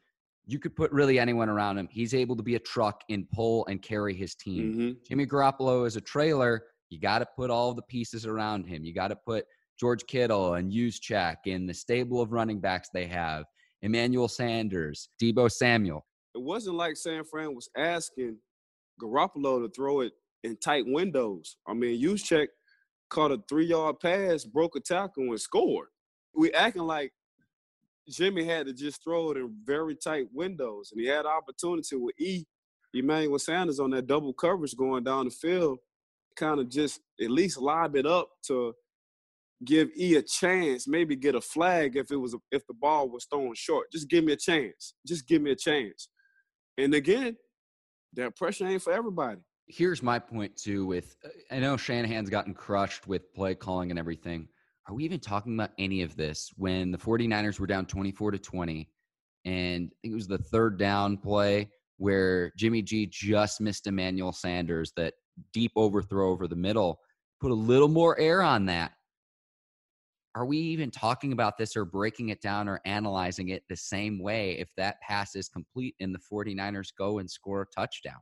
[0.50, 1.88] you could put really anyone around him.
[1.90, 4.72] He's able to be a truck and pull and carry his team.
[4.72, 4.90] Mm-hmm.
[5.06, 6.64] Jimmy Garoppolo is a trailer.
[6.88, 8.84] You got to put all the pieces around him.
[8.84, 9.44] You got to put
[9.78, 13.44] George Kittle and Juszczyk in the stable of running backs they have.
[13.82, 16.04] Emmanuel Sanders, Deebo Samuel.
[16.34, 18.36] It wasn't like San Fran was asking
[19.00, 20.12] Garoppolo to throw it
[20.44, 21.56] in tight windows.
[21.66, 22.48] I mean, Juszczyk
[23.08, 25.88] caught a three-yard pass, broke a tackle, and scored.
[26.34, 27.12] We acting like
[28.08, 32.14] Jimmy had to just throw it in very tight windows, and he had opportunity with
[32.20, 32.44] E
[32.92, 35.78] Emmanuel Sanders on that double coverage going down the field,
[36.36, 38.72] kind of just at least lob it up to
[39.64, 43.26] give E a chance, maybe get a flag if it was if the ball was
[43.26, 43.90] thrown short.
[43.92, 44.94] Just give me a chance.
[45.06, 46.08] Just give me a chance.
[46.78, 47.36] And again,
[48.14, 49.40] that pressure ain't for everybody.
[49.66, 50.86] Here's my point too.
[50.86, 51.16] With
[51.50, 54.48] I know Shanahan's gotten crushed with play calling and everything.
[54.88, 58.38] Are we even talking about any of this when the 49ers were down 24 to
[58.38, 58.88] 20?
[59.44, 64.32] And I think it was the third down play where Jimmy G just missed Emmanuel
[64.32, 65.14] Sanders, that
[65.52, 66.98] deep overthrow over the middle.
[67.40, 68.92] Put a little more air on that
[70.34, 74.22] are we even talking about this or breaking it down or analyzing it the same
[74.22, 78.18] way if that pass is complete and the 49ers go and score a touchdown?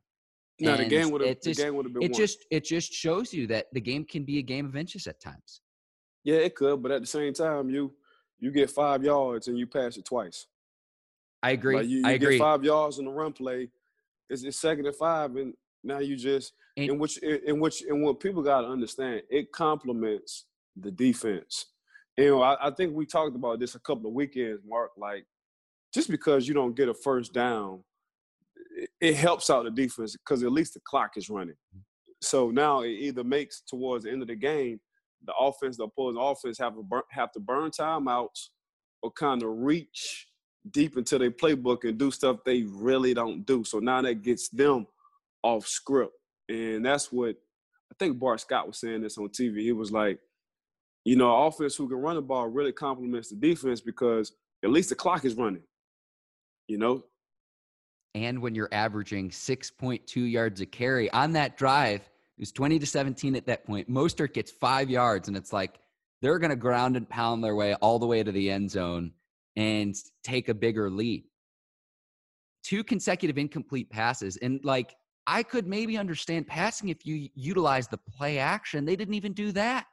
[0.61, 1.40] No, the game would have.
[1.40, 2.03] The game would have been.
[2.03, 2.18] It won.
[2.18, 5.21] just it just shows you that the game can be a game of inches at
[5.21, 5.61] times.
[6.25, 7.92] Yeah, it could, but at the same time, you
[8.40, 10.47] you get five yards and you pass it twice.
[11.44, 11.77] I agree.
[11.77, 12.38] Like you, you I get agree.
[12.38, 13.68] five yards in the run play.
[14.29, 18.03] It's, it's second and five, and now you just And- in which in which and
[18.03, 21.66] what people got to understand, it complements the defense.
[22.18, 24.90] You know, I, I think we talked about this a couple of weekends, Mark.
[24.98, 25.24] Like,
[25.94, 27.85] just because you don't get a first down,
[28.76, 31.54] it, it helps out the defense because at least the clock is running.
[31.76, 31.83] Mm.
[32.20, 34.81] So now it either makes towards the end of the game,
[35.24, 38.48] the offense, the opposing offense, have to burn, have to burn timeouts
[39.02, 40.26] or kind of reach
[40.72, 43.62] deep into their playbook and do stuff they really don't do.
[43.62, 44.88] So now that gets them
[45.44, 46.14] off script,
[46.48, 47.37] and that's what
[47.92, 49.61] I think Bart Scott was saying this on TV.
[49.61, 50.18] He was like,
[51.09, 54.90] you know, offense who can run the ball really complements the defense because at least
[54.90, 55.62] the clock is running.
[56.66, 57.03] You know,
[58.14, 62.85] and when you're averaging 6.2 yards a carry on that drive, it was 20 to
[62.85, 63.88] 17 at that point.
[63.88, 65.79] Mostert gets five yards, and it's like
[66.21, 69.12] they're going to ground and pound their way all the way to the end zone
[69.57, 71.25] and take a bigger lead.
[72.62, 74.37] Two consecutive incomplete passes.
[74.37, 74.94] And like,
[75.27, 78.85] I could maybe understand passing if you utilize the play action.
[78.85, 79.87] They didn't even do that.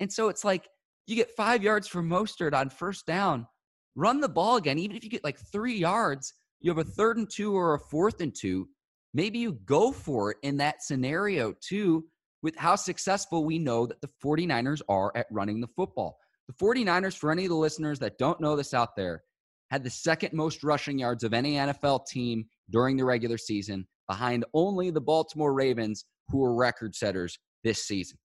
[0.00, 0.68] And so it's like
[1.06, 3.46] you get five yards from Mostert on first down,
[3.94, 4.78] run the ball again.
[4.78, 7.78] Even if you get like three yards, you have a third and two or a
[7.78, 8.68] fourth and two.
[9.12, 12.04] Maybe you go for it in that scenario too,
[12.42, 16.18] with how successful we know that the 49ers are at running the football.
[16.48, 19.22] The 49ers, for any of the listeners that don't know this out there,
[19.70, 24.44] had the second most rushing yards of any NFL team during the regular season, behind
[24.52, 28.18] only the Baltimore Ravens, who were record setters this season.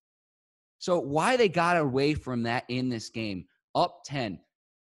[0.79, 4.39] So, why they got away from that in this game, up 10.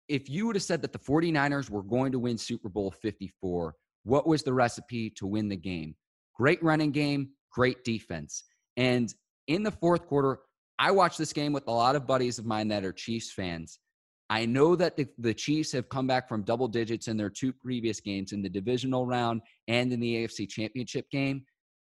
[0.09, 3.75] If you would have said that the 49ers were going to win Super Bowl 54,
[4.05, 5.95] what was the recipe to win the game?
[6.35, 8.45] Great running game, great defense.
[8.77, 9.13] And
[9.49, 10.39] in the fourth quarter,
[10.79, 13.79] I watched this game with a lot of buddies of mine that are Chiefs fans.
[14.31, 17.53] I know that the, the Chiefs have come back from double digits in their two
[17.53, 21.45] previous games in the divisional round and in the AFC championship game.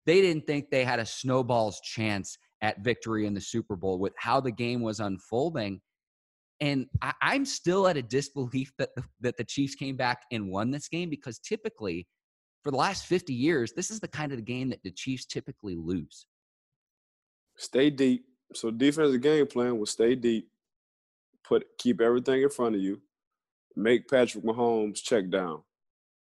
[0.06, 4.12] They didn't think they had a snowball's chance at victory in the Super Bowl with
[4.16, 5.80] how the game was unfolding.
[6.60, 10.50] And I, I'm still at a disbelief that the, that the Chiefs came back and
[10.50, 12.06] won this game because typically,
[12.64, 15.24] for the last 50 years, this is the kind of the game that the Chiefs
[15.24, 16.26] typically lose.
[17.56, 18.24] stay deep.
[18.54, 20.48] So defensive game plan was stay deep,
[21.46, 23.00] put keep everything in front of you,
[23.76, 25.62] make Patrick Mahomes check down.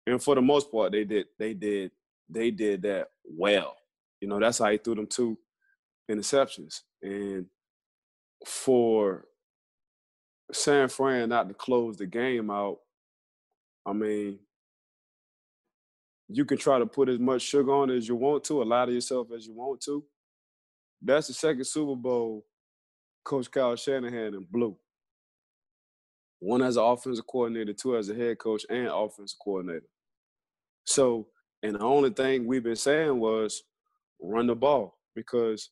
[0.06, 1.90] And for the most part, they did they did
[2.28, 3.76] they did that well.
[4.20, 5.38] You know, that's how he threw them two
[6.10, 6.80] interceptions.
[7.02, 7.46] And
[8.46, 9.26] for
[10.52, 12.78] San Fran not to close the game out,
[13.86, 14.38] I mean,
[16.28, 18.88] you can try to put as much sugar on as you want to, a lot
[18.88, 20.04] of yourself as you want to.
[21.00, 22.44] That's the second Super Bowl
[23.24, 24.76] Coach Kyle Shanahan and blew.
[26.40, 29.88] One as an offensive coordinator, two as a head coach and offensive coordinator.
[30.84, 31.28] So,
[31.62, 33.62] and the only thing we've been saying was
[34.20, 35.70] run the ball because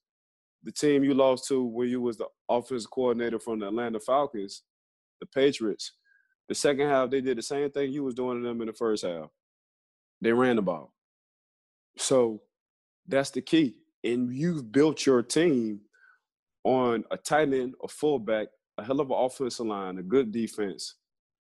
[0.66, 4.62] the team you lost to when you was the offensive coordinator from the Atlanta Falcons,
[5.20, 5.92] the Patriots,
[6.48, 8.72] the second half they did the same thing you was doing to them in the
[8.72, 9.28] first half.
[10.20, 10.92] They ran the ball.
[11.98, 12.42] So
[13.06, 13.76] that's the key.
[14.02, 15.82] And you've built your team
[16.64, 20.96] on a tight end, a fullback, a hell of an offensive line, a good defense,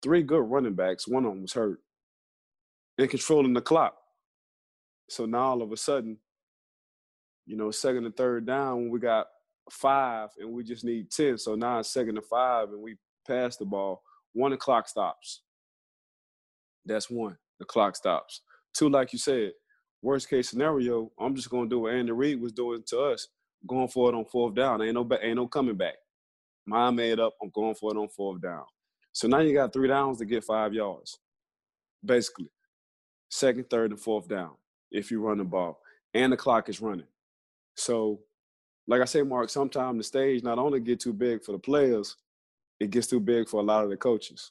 [0.03, 1.07] three good running backs.
[1.07, 1.81] One of them was hurt,
[2.97, 3.95] and controlling the clock.
[5.11, 6.17] So now all of a sudden,
[7.47, 9.27] you know, second and third down, when we got
[9.71, 11.39] five and we just need 10.
[11.39, 14.03] So now it's second and five and we pass the ball.
[14.33, 15.43] One, the clock stops.
[16.85, 17.37] That's one.
[17.59, 18.43] The clock stops.
[18.75, 19.53] Two, like you said,
[20.03, 23.29] worst case scenario, I'm just gonna do what Andy Reid was doing to us,
[23.67, 24.83] going for it on fourth down.
[24.83, 25.95] Ain't no ain't no coming back.
[26.67, 27.35] Mine made up.
[27.43, 28.65] I'm going for it on fourth down.
[29.13, 31.19] So now you got three downs to get five yards,
[32.05, 32.51] basically.
[33.29, 34.53] Second, third, and fourth down.
[34.91, 35.81] if you run the ball,
[36.15, 37.07] and the clock is running.
[37.77, 38.21] So,
[38.87, 42.17] like I say, Mark, sometimes the stage not only get too big for the players,
[42.81, 44.51] it gets too big for a lot of the coaches.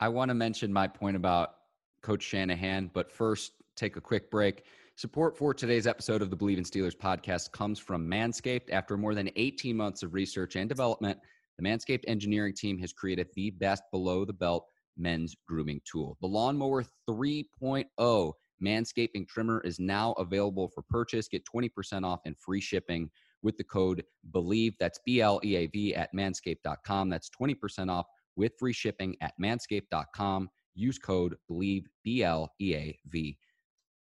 [0.00, 1.54] I want to mention my point about
[2.02, 4.64] Coach Shanahan, but first, take a quick break.
[4.96, 8.70] Support for today's episode of the Bleav in Steelers podcast comes from Manscaped.
[8.70, 11.18] After more than 18 months of research and development,
[11.58, 14.66] the Manscaped engineering team has created the best below the belt
[14.98, 16.18] men's grooming tool.
[16.20, 18.32] The Lawnmower 3.0
[18.62, 21.28] Manscaping trimmer is now available for purchase.
[21.28, 23.10] Get 20% off and free shipping
[23.42, 24.74] with the code BLEAV.
[24.78, 27.08] That's B L E A V at manscaped.com.
[27.08, 30.48] That's 20% off with free shipping at manscaped.com.
[30.74, 33.36] Use code BLEAV, B L E A V.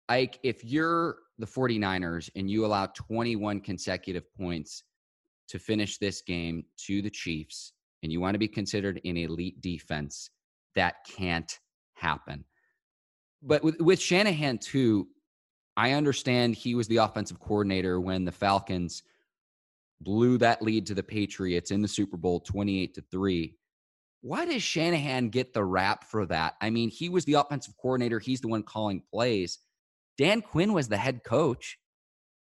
[0.09, 4.85] Ike, if you're the 49ers and you allow 21 consecutive points
[5.49, 9.61] to finish this game to the Chiefs and you want to be considered an elite
[9.61, 10.31] defense,
[10.75, 11.59] that can't
[11.95, 12.45] happen.
[13.43, 15.09] But with, with Shanahan, too,
[15.77, 19.03] I understand he was the offensive coordinator when the Falcons
[20.01, 23.57] blew that lead to the Patriots in the Super Bowl 28 to 3.
[24.21, 26.55] Why does Shanahan get the rap for that?
[26.61, 29.59] I mean, he was the offensive coordinator, he's the one calling plays.
[30.19, 31.79] Dan Quinn was the head coach.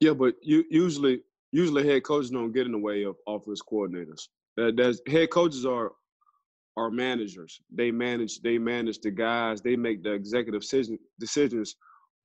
[0.00, 1.20] Yeah, but you usually
[1.52, 4.28] usually head coaches don't get in the way of offense coordinators.
[4.56, 5.92] That head coaches are
[6.76, 7.60] are managers.
[7.72, 9.60] They manage they manage the guys.
[9.60, 11.76] They make the executive decision, decisions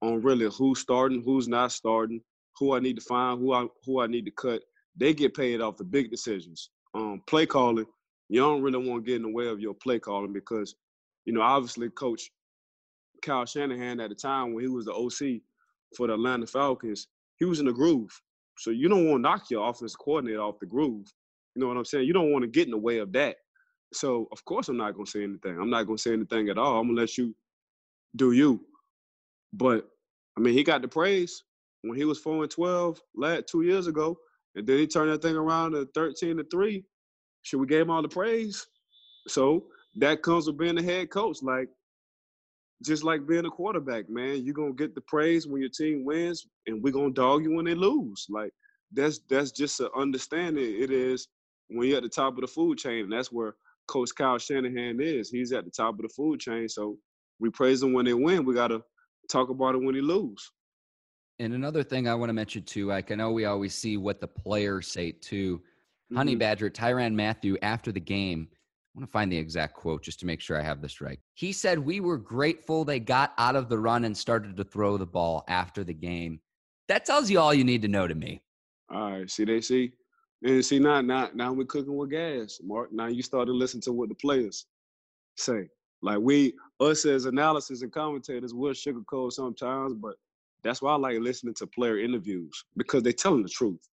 [0.02, 2.22] on really who's starting, who's not starting,
[2.58, 4.62] who I need to find, who I who I need to cut.
[4.96, 6.70] They get paid off the big decisions.
[6.94, 7.86] Um, play calling,
[8.30, 10.76] you don't really want to get in the way of your play calling because,
[11.26, 12.32] you know, obviously Coach
[13.22, 15.42] Kyle Shanahan at the time when he was the OC
[15.96, 17.08] for the Atlanta Falcons,
[17.38, 18.10] he was in the groove.
[18.58, 21.08] So you don't want to knock your offense coordinator off the groove.
[21.56, 22.08] You know what I'm saying?
[22.08, 23.38] You don't want to get in the way of that.
[23.94, 25.60] So of course I'm not gonna say anything.
[25.60, 26.80] I'm not gonna say anything at all.
[26.80, 27.36] I'm gonna let you
[28.16, 28.62] do you.
[29.54, 29.88] But
[30.38, 31.44] I mean, he got the praise
[31.82, 34.18] when he was four and twelve last two years ago,
[34.56, 36.86] and then he turned that thing around to thirteen to three.
[37.44, 38.68] Should we give him all the praise?
[39.28, 39.66] So
[39.98, 41.40] that comes with being a head coach.
[41.44, 41.70] Like
[42.84, 46.48] just like being a quarterback, man, you're gonna get the praise when your team wins,
[46.68, 48.28] and we're gonna dog you when they lose.
[48.30, 48.54] Like
[48.94, 50.82] that's that's just an understanding.
[50.82, 51.28] It is
[51.70, 53.56] when you're at the top of the food chain, and that's where
[53.90, 55.30] Coach Kyle Shanahan is.
[55.30, 56.70] He's at the top of the food chain.
[56.70, 56.98] So
[57.40, 58.46] we praise him when they win.
[58.46, 58.82] We got to
[59.30, 60.52] talk about it when he lose.
[61.40, 64.22] And another thing I want to mention too, like I know we always see what
[64.22, 65.58] the players say too.
[65.58, 66.18] Mm-hmm.
[66.18, 70.20] Honey Badger, Tyrann Mathieu after the game, I want to find the exact quote just
[70.20, 71.20] to make sure I have this right.
[71.34, 74.98] He said, We were grateful they got out of the run and started to throw
[74.98, 76.42] the ball after the game.
[76.90, 78.42] That tells you all you need to know to me.
[78.92, 79.30] All right.
[79.30, 79.94] See, they see
[80.44, 82.92] and see now, now, now we're cooking with gas, Mark.
[82.94, 84.66] Now you start to listen to what the players
[85.36, 85.68] say.
[86.02, 90.16] Like we, us as analysis and commentators, we'll sugarcoat sometimes, but
[90.64, 93.88] that's why I like listening to player interviews because they're telling the truth.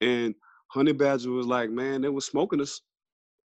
[0.00, 0.34] And
[0.68, 2.82] Honey Badger was like, man, they was smoking us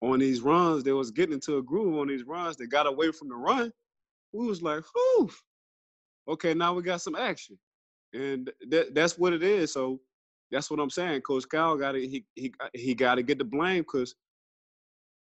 [0.01, 0.83] on these runs.
[0.83, 2.57] They was getting into a groove on these runs.
[2.57, 3.71] They got away from the run.
[4.33, 5.29] We was like, whew.
[6.27, 7.57] Okay, now we got some action.
[8.13, 9.73] And that, that's what it is.
[9.73, 9.99] So
[10.51, 11.21] that's what I'm saying.
[11.21, 14.15] Coach Cal got to he he he got to get the blame because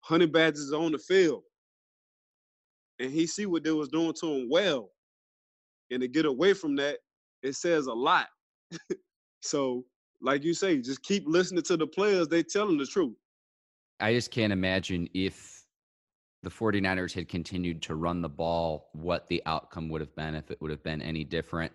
[0.01, 1.43] Honey is on the field,
[2.99, 4.91] and he see what they was doing to him well,
[5.91, 6.99] and to get away from that,
[7.43, 8.29] it says a lot.
[9.43, 9.85] so,
[10.23, 12.29] like you say, just keep listening to the players.
[12.29, 13.15] They telling the truth.
[14.01, 15.65] I just can't imagine if
[16.45, 20.51] the 49ers had continued to run the ball, what the outcome would have been if
[20.51, 21.73] it would have been any different.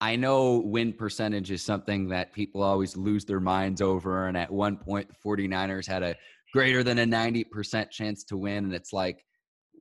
[0.00, 4.28] I know win percentage is something that people always lose their minds over.
[4.28, 6.14] And at one point, the 49ers had a
[6.52, 8.64] greater than a 90% chance to win.
[8.64, 9.24] And it's like,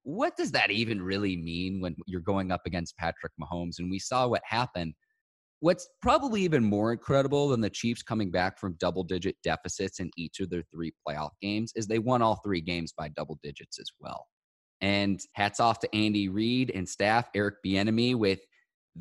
[0.03, 3.79] what does that even really mean when you're going up against Patrick Mahomes?
[3.79, 4.93] And we saw what happened.
[5.59, 10.11] What's probably even more incredible than the Chiefs coming back from double digit deficits in
[10.15, 13.79] each of their three playoff games is they won all three games by double digits
[13.79, 14.27] as well.
[14.81, 18.41] And hats off to Andy Reid and staff, Eric Bieniemy, with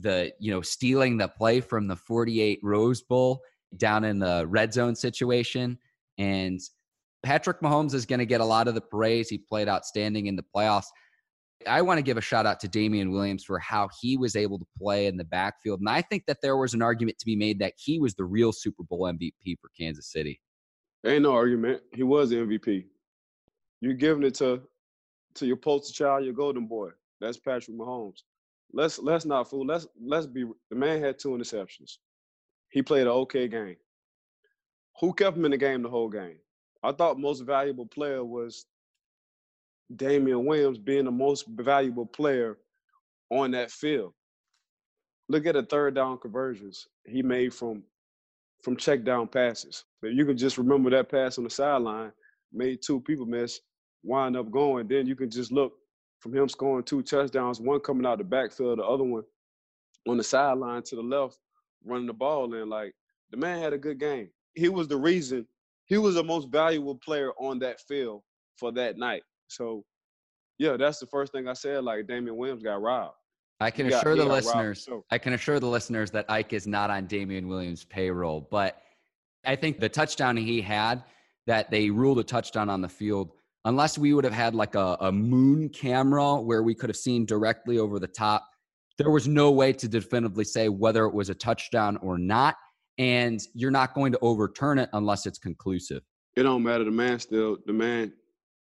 [0.01, 3.41] the you know stealing the play from the 48 Rose Bowl
[3.77, 5.79] down in the red zone situation
[6.19, 6.61] and
[7.23, 9.29] Patrick Mahomes is going to get a lot of the praise.
[9.29, 10.87] He played outstanding in the playoffs.
[11.67, 14.59] I want to give a shout out to Damien Williams for how he was able
[14.59, 15.81] to play in the backfield.
[15.81, 18.25] And I think that there was an argument to be made that he was the
[18.25, 20.41] real Super Bowl MVP for Kansas City.
[21.07, 21.81] Ain't no argument.
[21.95, 22.85] He was the MVP.
[23.81, 24.63] You're giving it to
[25.37, 26.91] to your poster child, your golden boy.
[27.21, 28.23] That's Patrick Mahomes
[28.75, 29.67] let's let's not fool.
[29.67, 30.47] Let's let's be.
[30.71, 31.99] The man had two interceptions.
[32.71, 33.77] He played an okay game.
[35.01, 36.39] Who kept him in the game the whole game?
[36.83, 38.67] I thought most valuable player was
[39.97, 42.59] Damien Williams being the most valuable player
[43.31, 44.15] on that field.
[45.29, 47.85] look at the third down conversions he made from
[48.63, 49.85] from check down passes.
[50.03, 52.13] If you can just remember that pass on the sideline,
[52.53, 53.61] made two people miss,
[54.05, 55.75] wind up going, then you can just look
[56.25, 59.23] from him scoring two touchdowns, one coming out the backfield, the other one
[60.09, 61.37] on the sideline to the left,
[61.85, 62.71] running the ball in.
[62.71, 62.95] Like
[63.31, 64.31] the man had a good game.
[64.55, 65.47] He was the reason.
[65.85, 68.23] He was the most valuable player on that field
[68.57, 69.23] for that night.
[69.49, 69.85] So,
[70.57, 71.85] yeah, that's the first thing I said.
[71.85, 73.17] Like Damien Williams got robbed.
[73.61, 74.89] I can got, assure the listeners.
[75.11, 78.81] I can assure the listeners that Ike is not on Damien Williams' payroll, but
[79.45, 81.05] I think the touchdown he had
[81.47, 83.33] that they ruled a touchdown on the field,
[83.65, 87.25] unless we would have had like a, a moon camera where we could have seen
[87.25, 88.47] directly over the top,
[88.99, 92.57] there was no way to definitively say whether it was a touchdown or not.
[92.99, 96.03] And you're not going to overturn it unless it's conclusive.
[96.37, 96.85] It don't matter.
[96.85, 98.13] The man still, the man,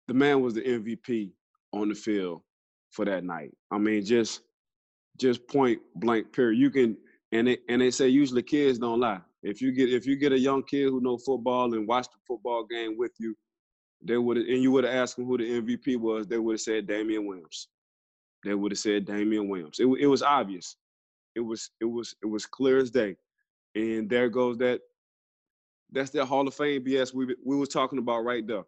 [0.07, 1.31] the man was the MVP
[1.73, 2.41] on the field
[2.91, 3.51] for that night.
[3.71, 4.41] I mean, just
[5.17, 6.59] just point blank period.
[6.59, 6.97] You can
[7.31, 9.21] and it and they say usually kids don't lie.
[9.43, 12.19] If you get if you get a young kid who know football and watch the
[12.27, 13.35] football game with you,
[14.03, 16.53] they would have, and you would have asked them who the MVP was, they would
[16.53, 17.67] have said Damien Williams.
[18.43, 19.79] They would have said Damien Williams.
[19.79, 20.75] It, it was obvious.
[21.35, 23.15] It was it was it was clear as day.
[23.75, 24.81] And there goes that
[25.91, 28.63] that's that Hall of Fame BS we we was talking about right there.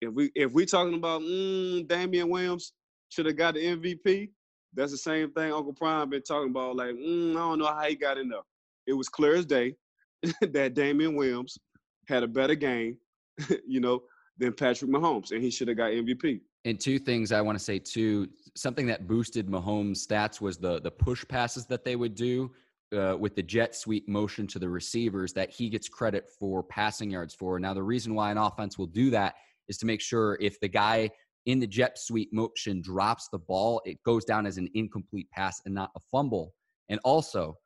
[0.00, 2.72] If we if we talking about mm, Damien Williams
[3.10, 4.30] should have got the MVP,
[4.74, 6.76] that's the same thing Uncle Prime been talking about.
[6.76, 8.40] Like, mm, I don't know how he got in there.
[8.86, 9.76] It was clear as day
[10.40, 11.58] that Damien Williams
[12.06, 12.96] had a better game,
[13.66, 14.02] you know,
[14.38, 16.40] than Patrick Mahomes, and he should have got MVP.
[16.64, 18.28] And two things I want to say too.
[18.54, 22.50] Something that boosted Mahomes' stats was the the push passes that they would do
[22.96, 27.10] uh, with the jet sweep motion to the receivers that he gets credit for passing
[27.10, 27.58] yards for.
[27.58, 29.34] Now, the reason why an offense will do that
[29.68, 31.10] is to make sure if the guy
[31.46, 35.62] in the jet sweep motion drops the ball, it goes down as an incomplete pass
[35.64, 36.54] and not a fumble.
[36.88, 37.58] And also,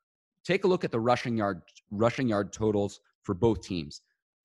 [0.44, 4.02] take a look at the rushing yard rushing yard totals for both teams.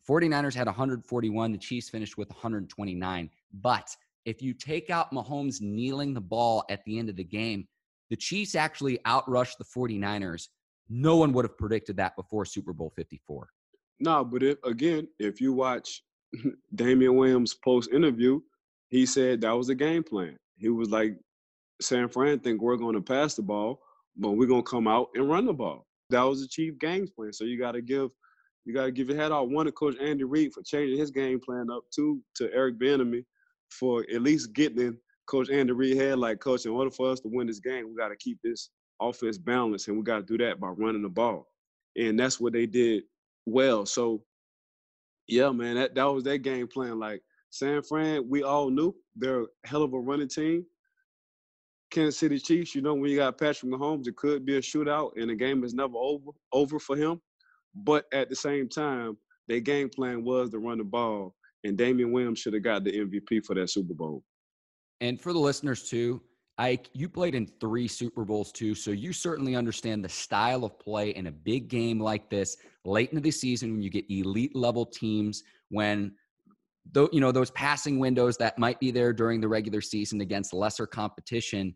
[0.08, 3.30] 49ers had 141, the Chiefs finished with 129.
[3.62, 3.96] But
[4.26, 7.68] if you take out Mahomes kneeling the ball at the end of the game,
[8.10, 10.48] the Chiefs actually outrushed the 49ers.
[10.90, 13.50] No one would have predicted that before Super Bowl 54.
[14.00, 16.04] No, but if, again, if you watch
[16.76, 18.40] Damien Williams' post interview,
[18.90, 20.38] he said that was the game plan.
[20.58, 21.18] He was like,
[21.82, 23.82] San Fran think we're going to pass the ball,
[24.16, 25.86] but we're going to come out and run the ball.
[26.10, 27.34] That was the chief game plan.
[27.34, 28.10] So you got to give
[28.68, 31.10] you got to give your head out one to Coach Andy Reid for changing his
[31.10, 33.24] game plan up, two to Eric Bieniemy
[33.72, 34.98] for at least getting
[35.28, 36.66] Coach Andy Reid head like Coach.
[36.66, 38.70] In order for us to win this game, we got to keep this
[39.02, 41.48] offense balanced, and we got to do that by running the ball,
[41.96, 43.04] and that's what they did
[43.46, 43.86] well.
[43.86, 44.22] So,
[45.28, 47.00] yeah, man, that that was their game plan.
[47.00, 50.66] Like San Fran, we all knew they're a hell of a running team.
[51.90, 55.12] Kansas City Chiefs, you know, when you got Patrick Mahomes, it could be a shootout,
[55.16, 57.22] and the game is never over over for him.
[57.84, 59.18] But at the same time,
[59.48, 62.92] their game plan was to run the ball, and Damien Williams should have got the
[62.92, 64.24] MVP for that Super Bowl.
[65.00, 66.22] And for the listeners too,
[66.58, 70.80] Ike, you played in three Super Bowls too, so you certainly understand the style of
[70.80, 74.56] play in a big game like this late into the season when you get elite
[74.56, 76.14] level teams when
[76.94, 80.54] though you know those passing windows that might be there during the regular season against
[80.54, 81.76] lesser competition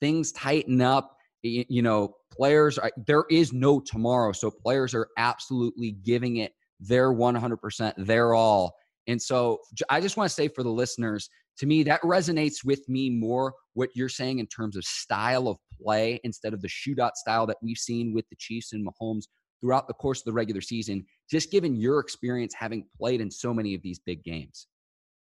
[0.00, 6.36] things tighten up you, know players there is no tomorrow so players are absolutely giving
[6.36, 8.74] it their 100% their all
[9.06, 9.58] and so
[9.90, 11.28] i just want to say for the listeners
[11.58, 15.58] to me that resonates with me more what you're saying in terms of style of
[15.82, 19.24] play instead of the shootout style that we've seen with the chiefs and mahomes
[19.62, 23.54] throughout the course of the regular season, just given your experience having played in so
[23.54, 24.66] many of these big games?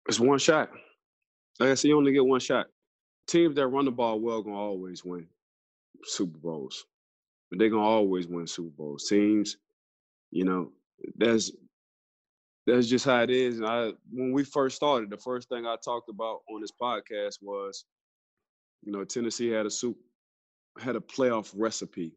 [0.07, 0.69] It's one shot.
[1.59, 2.67] Like I said, you only get one shot.
[3.27, 5.27] Teams that run the ball well gonna always win
[6.05, 6.85] Super Bowls.
[7.49, 9.07] But they're gonna always win Super Bowls.
[9.07, 9.57] Teams,
[10.31, 10.71] you know,
[11.17, 11.51] that's
[12.65, 13.59] that's just how it is.
[13.59, 17.35] And I when we first started, the first thing I talked about on this podcast
[17.41, 17.85] was,
[18.83, 19.97] you know, Tennessee had a soup
[20.79, 22.13] had a playoff recipe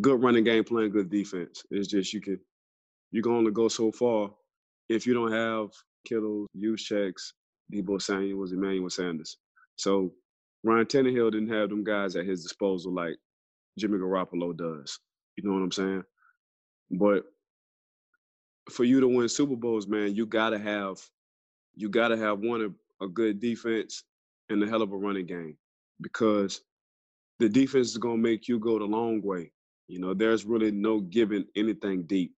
[0.00, 1.64] good running game, playing good defense.
[1.70, 2.40] It's just you can
[3.10, 4.30] you can only go so far
[4.88, 5.70] if you don't have
[6.06, 7.12] Kittle, Juszczyk,
[7.72, 9.38] Deebo Samuels, Emmanuel Sanders.
[9.76, 10.12] So
[10.64, 13.16] Ryan Tannehill didn't have them guys at his disposal like
[13.78, 14.98] Jimmy Garoppolo does.
[15.36, 16.04] You know what I'm saying?
[16.90, 17.24] But
[18.70, 20.98] for you to win Super Bowls, man, you gotta have
[21.74, 24.04] you gotta have one a, a good defense
[24.50, 25.56] and a hell of a running game
[26.00, 26.60] because
[27.40, 29.50] the defense is gonna make you go the long way.
[29.88, 32.34] You know, there's really no giving anything deep.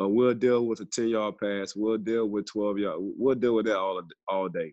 [0.00, 1.76] Uh, we'll deal with a 10 yard pass.
[1.76, 2.96] We'll deal with 12 yard.
[2.98, 4.72] We'll deal with that all all day.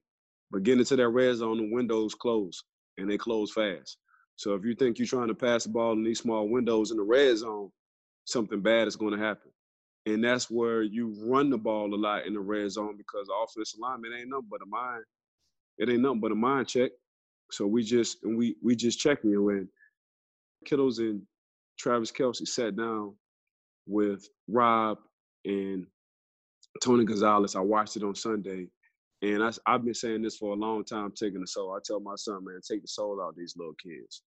[0.49, 2.63] But getting into that red zone, the windows close
[2.97, 3.97] and they close fast.
[4.35, 6.97] So if you think you're trying to pass the ball in these small windows in
[6.97, 7.71] the red zone,
[8.25, 9.51] something bad is going to happen.
[10.05, 13.33] And that's where you run the ball a lot in the red zone because the
[13.33, 15.03] offensive lineman ain't nothing but a mind.
[15.77, 16.91] It ain't nothing but a mind check.
[17.51, 19.67] So we just and we we just checking you in.
[20.65, 21.21] Kittles and
[21.77, 23.15] Travis Kelce sat down
[23.87, 24.97] with Rob
[25.45, 25.85] and
[26.83, 27.55] Tony Gonzalez.
[27.55, 28.67] I watched it on Sunday.
[29.21, 31.73] And I, have been saying this for a long time, taking the soul.
[31.75, 34.21] I tell my son, man, take the soul out of these little kids.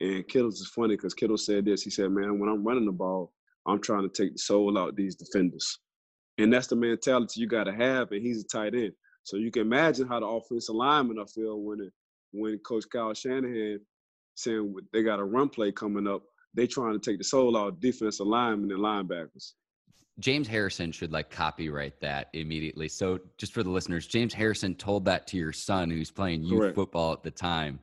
[0.00, 1.82] And Kittles is funny because Kittle said this.
[1.82, 3.32] He said, man, when I'm running the ball,
[3.66, 5.78] I'm trying to take the soul out these defenders.
[6.38, 8.10] And that's the mentality you got to have.
[8.10, 8.92] And he's a tight end.
[9.24, 11.92] So you can imagine how the offensive linemen are feel when it,
[12.32, 13.80] when Coach Kyle Shanahan
[14.34, 16.22] saying they got a run play coming up,
[16.54, 19.52] they trying to take the soul out of defensive linemen and linebackers.
[20.18, 22.88] James Harrison should like copyright that immediately.
[22.88, 26.60] So just for the listeners, James Harrison told that to your son who's playing youth
[26.60, 26.74] Correct.
[26.74, 27.80] football at the time.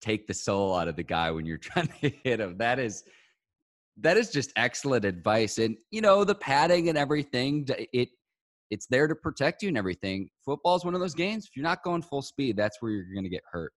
[0.00, 2.56] Take the soul out of the guy when you're trying to hit him.
[2.58, 3.04] That is
[3.98, 5.58] that is just excellent advice.
[5.58, 8.08] And you know, the padding and everything, it
[8.70, 10.28] it's there to protect you and everything.
[10.44, 11.46] Football is one of those games.
[11.46, 13.72] If you're not going full speed, that's where you're going to get hurt.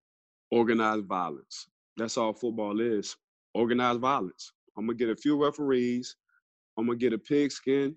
[0.49, 1.67] Organized violence.
[1.97, 3.15] That's all football is.
[3.53, 4.51] Organized violence.
[4.77, 6.15] I'm gonna get a few referees.
[6.77, 7.95] I'm gonna get a pigskin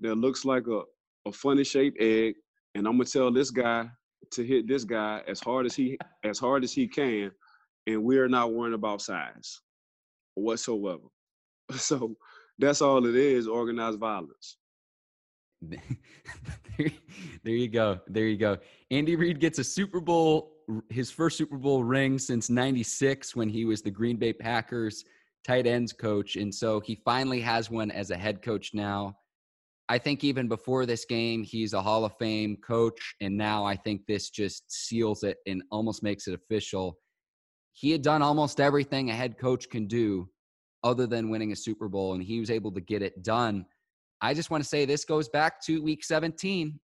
[0.00, 0.82] that looks like a,
[1.26, 2.34] a funny shaped egg,
[2.74, 3.88] and I'm gonna tell this guy
[4.32, 7.30] to hit this guy as hard as he as hard as he can,
[7.86, 9.60] and we're not worrying about size
[10.34, 11.04] whatsoever.
[11.76, 12.16] So
[12.58, 14.58] that's all it is, organized violence.
[16.78, 16.90] there,
[17.44, 18.00] you go.
[18.08, 18.58] There you go.
[18.90, 20.52] Andy Reid gets a Super Bowl,
[20.90, 25.04] his first Super Bowl ring since 96 when he was the Green Bay Packers
[25.46, 26.36] tight ends coach.
[26.36, 29.16] And so he finally has one as a head coach now.
[29.88, 33.14] I think even before this game, he's a Hall of Fame coach.
[33.20, 36.98] And now I think this just seals it and almost makes it official.
[37.72, 40.28] He had done almost everything a head coach can do
[40.84, 43.64] other than winning a Super Bowl, and he was able to get it done.
[44.20, 46.78] I just want to say this goes back to week 17.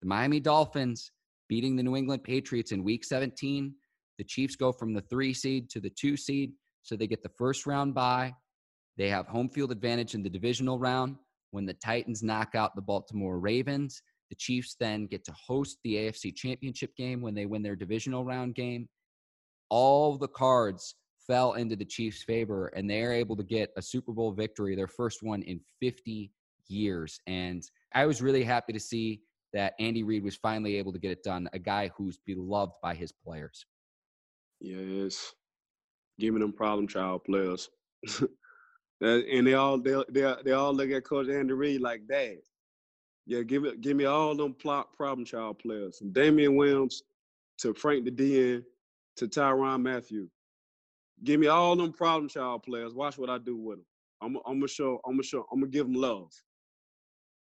[0.00, 1.10] The Miami Dolphins
[1.48, 3.74] beating the New England Patriots in week 17.
[4.18, 6.52] The Chiefs go from the three seed to the two seed,
[6.82, 8.34] so they get the first round bye.
[8.96, 11.16] They have home field advantage in the divisional round.
[11.50, 15.94] When the Titans knock out the Baltimore Ravens, the Chiefs then get to host the
[15.94, 18.88] AFC Championship game when they win their divisional round game.
[19.70, 20.94] All the cards
[21.26, 24.74] fell into the Chiefs' favor, and they are able to get a Super Bowl victory,
[24.74, 26.30] their first one in 50
[26.68, 27.20] years.
[27.26, 27.62] And
[27.94, 29.22] I was really happy to see
[29.52, 32.94] that Andy Reid was finally able to get it done, a guy who's beloved by
[32.94, 33.64] his players.
[34.60, 35.32] Yes.
[36.18, 37.70] Give me them problem child players.
[39.00, 42.38] and they all they, they they all look at Coach Andy Reid like dad.
[43.26, 47.02] Yeah, give me give me all them plot problem child players from Damien Williams
[47.58, 48.62] to Frank the DN
[49.16, 50.28] to Tyrann Mathieu.
[51.24, 52.94] Give me all them problem child players.
[52.94, 53.86] Watch what I do with them.
[54.20, 55.00] I'm, I'm gonna show.
[55.04, 55.46] I'm gonna show.
[55.52, 56.30] I'm gonna give them love.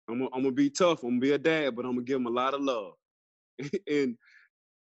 [0.09, 1.03] I'm gonna, I'm gonna be tough.
[1.03, 2.93] I'm gonna be a dad, but I'm gonna give them a lot of love.
[3.87, 4.17] and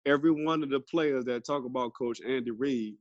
[0.04, 2.94] every one of the players that talk about Coach Andy Reid,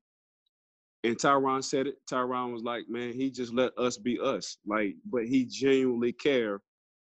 [1.05, 1.97] and Tyrann said it.
[2.09, 4.57] Tyrann was like, "Man, he just let us be us.
[4.65, 6.61] Like, but he genuinely care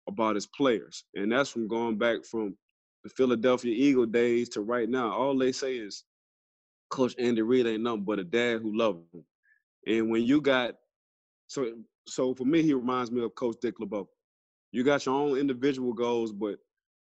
[0.08, 2.56] about his players, and that's from going back from
[3.04, 5.12] the Philadelphia Eagle days to right now.
[5.12, 6.04] All they say is,
[6.90, 9.24] Coach Andy Reid ain't nothing but a dad who loves him.
[9.86, 10.76] And when you got
[11.48, 11.72] so
[12.06, 14.08] so for me, he reminds me of Coach Dick LeBeau.
[14.72, 16.58] You got your own individual goals, but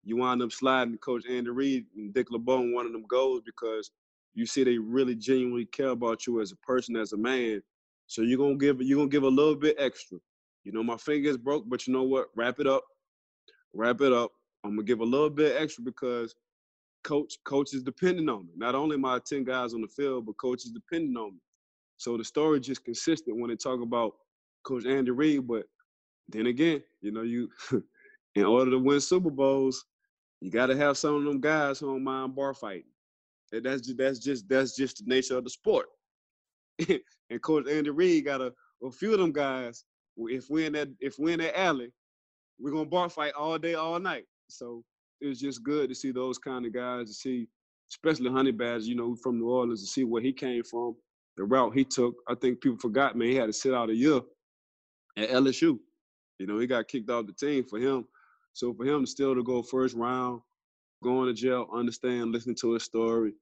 [0.03, 3.41] you wind up sliding Coach Andy Reid and Dick LeBeau in one of them goals
[3.45, 3.91] because
[4.33, 7.61] you see they really genuinely care about you as a person, as a man.
[8.07, 10.17] So you're gonna give you're gonna give a little bit extra.
[10.63, 12.27] You know, my finger's broke, but you know what?
[12.35, 12.83] Wrap it up.
[13.73, 14.31] Wrap it up.
[14.63, 16.35] I'm gonna give a little bit extra because
[17.03, 18.53] coach coach is depending on me.
[18.55, 21.39] Not only my 10 guys on the field, but coach is depending on me.
[21.97, 24.13] So the story just consistent when they talk about
[24.63, 25.47] Coach Andy Reid.
[25.47, 25.65] But
[26.29, 27.49] then again, you know, you
[28.35, 29.85] in order to win Super Bowls,
[30.39, 32.90] you got to have some of them guys who don't mind bar fighting.
[33.51, 35.87] That's just, that's just that's just the nature of the sport.
[36.89, 39.83] and Coach Andy Reid got a, a few of them guys.
[40.17, 41.91] If we're in that if we're in that alley,
[42.59, 44.25] we're gonna bar fight all day, all night.
[44.49, 44.83] So
[45.19, 47.47] it was just good to see those kind of guys, to see,
[47.91, 50.95] especially Honey Badger, you know, from New Orleans, to see where he came from,
[51.37, 52.15] the route he took.
[52.27, 54.19] I think people forgot, man, he had to sit out a year
[55.17, 55.77] at LSU.
[56.39, 58.05] You know, he got kicked off the team for him.
[58.53, 60.41] So for him still to go first round,
[61.03, 63.33] going to jail, understand, listening to his story,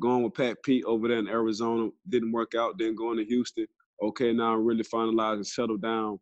[0.00, 3.66] going with Pat Pete over there in Arizona, didn't work out, then going to Houston.
[4.02, 6.18] Okay, now I'm really finalized and settled down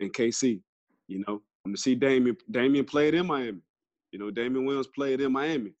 [0.00, 0.60] in KC.
[1.08, 2.36] You know, I'm to see Damien.
[2.50, 3.60] Damien played in Miami.
[4.12, 5.72] You know, Damien Williams played in Miami.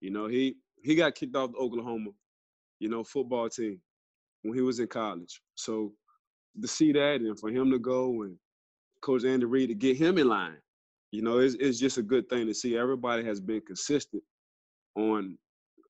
[0.00, 2.10] You know, he he got kicked off the Oklahoma,
[2.80, 3.80] you know, football team.
[4.42, 5.40] when he was in college.
[5.54, 5.92] So
[6.60, 8.36] to see that and for him to go and
[9.00, 10.58] Coach Andy Reid to get him in line,
[11.12, 12.76] you know, it's, it's just a good thing to see.
[12.76, 14.22] Everybody has been consistent
[14.96, 15.38] on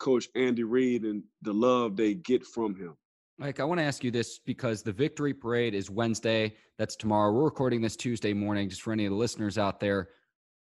[0.01, 2.97] Coach Andy Reid and the love they get from him.
[3.39, 6.55] Mike, I want to ask you this because the victory parade is Wednesday.
[6.77, 7.33] That's tomorrow.
[7.33, 10.11] We're recording this Tuesday morning, just for any of the listeners out there.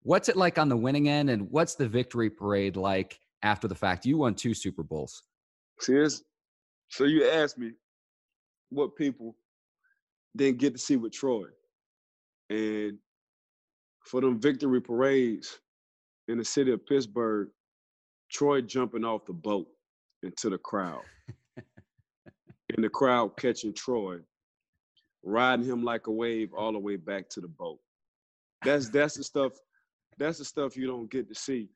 [0.03, 3.75] What's it like on the winning end, and what's the victory parade like after the
[3.75, 4.07] fact?
[4.07, 5.23] You won two Super Bowls.
[5.81, 6.07] See,
[6.89, 7.73] so you asked me
[8.71, 9.37] what people
[10.37, 11.47] didn't get to see with Troy.
[12.51, 12.99] And
[14.05, 15.59] for them victory parades
[16.29, 17.49] in the city of Pittsburgh,
[18.31, 19.67] Troy jumping off the boat
[20.23, 21.03] into the crowd.
[21.57, 24.19] and the crowd catching Troy,
[25.23, 27.79] riding him like a wave all the way back to the boat.
[28.65, 29.53] That's that's the stuff.
[30.19, 31.69] That's the stuff you don't get to see.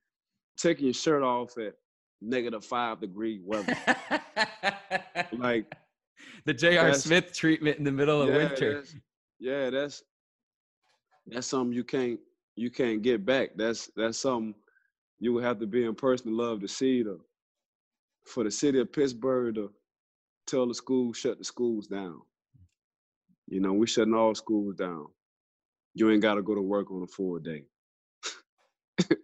[0.57, 1.75] Taking your shirt off at
[2.21, 3.77] negative five degree weather.
[5.33, 5.73] like
[6.45, 6.95] the J.R.
[6.95, 8.75] Smith treatment in the middle of yeah, winter.
[8.75, 8.95] That's,
[9.39, 10.03] yeah, that's
[11.31, 12.19] that's something you can't
[12.57, 13.51] you can't get back.
[13.57, 14.55] That's that's something
[15.21, 17.03] you would have to be in person to love to see.
[17.03, 17.21] To,
[18.27, 19.73] for the city of Pittsburgh to
[20.47, 22.21] tell the school shut the schools down.
[23.47, 25.07] You know, we shutting all schools down.
[25.95, 27.65] You ain't got to go to work on a full day.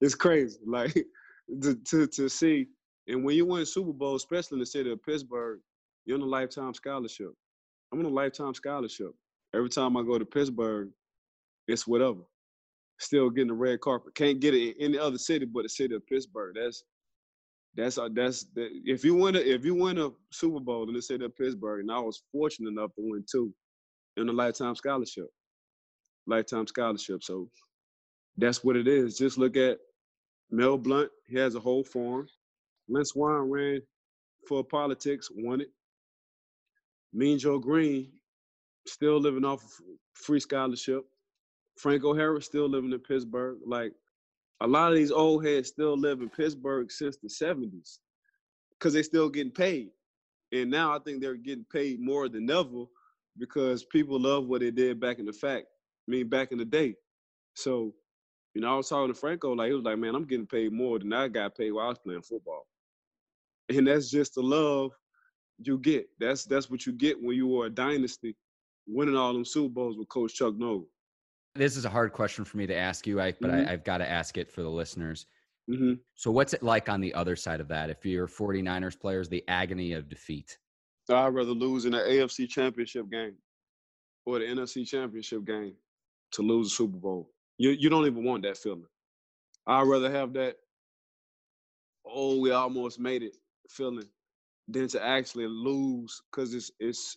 [0.00, 0.94] it's crazy, like
[1.62, 2.66] to, to to see.
[3.06, 5.60] And when you win Super Bowl, especially in the city of Pittsburgh,
[6.04, 7.32] you're on a lifetime scholarship.
[7.92, 9.12] I'm on a lifetime scholarship.
[9.54, 10.90] Every time I go to Pittsburgh,
[11.68, 12.20] it's whatever.
[12.98, 14.14] Still getting the red carpet.
[14.16, 16.56] Can't get it in any other city but the city of Pittsburgh.
[16.60, 16.82] That's
[17.76, 20.94] that's uh, that's the, if you win a if you win a Super Bowl in
[20.94, 23.54] the city of Pittsburgh, and I was fortunate enough to win two,
[24.16, 25.28] in a lifetime scholarship,
[26.26, 27.22] lifetime scholarship.
[27.22, 27.48] So
[28.36, 29.16] that's what it is.
[29.16, 29.78] Just look at
[30.50, 31.10] Mel Blount.
[31.26, 32.26] He has a whole farm.
[32.88, 33.80] Lynn Swann ran
[34.48, 35.68] for politics, won it.
[37.12, 38.10] Mean Joe Greene
[38.86, 39.70] still living off of
[40.14, 41.04] free scholarship.
[41.78, 43.58] Franco Harris still living in Pittsburgh.
[43.64, 43.92] Like
[44.60, 47.98] a lot of these old heads still live in Pittsburgh since the 70s
[48.72, 49.90] because they still getting paid.
[50.52, 52.84] And now I think they're getting paid more than ever
[53.38, 55.66] because people love what they did back in the fact,
[56.06, 56.94] I mean back in the day.
[57.54, 57.94] So,
[58.54, 60.72] you know, I was talking to Franco, like he was like, Man, I'm getting paid
[60.72, 62.66] more than I got paid while I was playing football.
[63.68, 64.92] And that's just the love
[65.62, 66.08] you get.
[66.18, 68.34] That's that's what you get when you were a dynasty,
[68.86, 70.88] winning all them Super Bowls with Coach Chuck Noll.
[71.54, 73.68] This is a hard question for me to ask you, Ike, but mm-hmm.
[73.68, 75.26] I, have got to ask it for the listeners.
[75.68, 75.94] Mm-hmm.
[76.14, 77.90] So, what's it like on the other side of that?
[77.90, 80.58] If you're 49ers players, the agony of defeat.
[81.08, 83.34] So I'd rather lose in the AFC Championship game
[84.26, 85.72] or the NFC Championship game
[86.32, 87.30] to lose a Super Bowl.
[87.56, 88.84] You you don't even want that feeling.
[89.66, 90.56] I'd rather have that.
[92.06, 93.36] Oh, we almost made it
[93.70, 94.08] feeling
[94.68, 97.16] than to actually lose because it's it's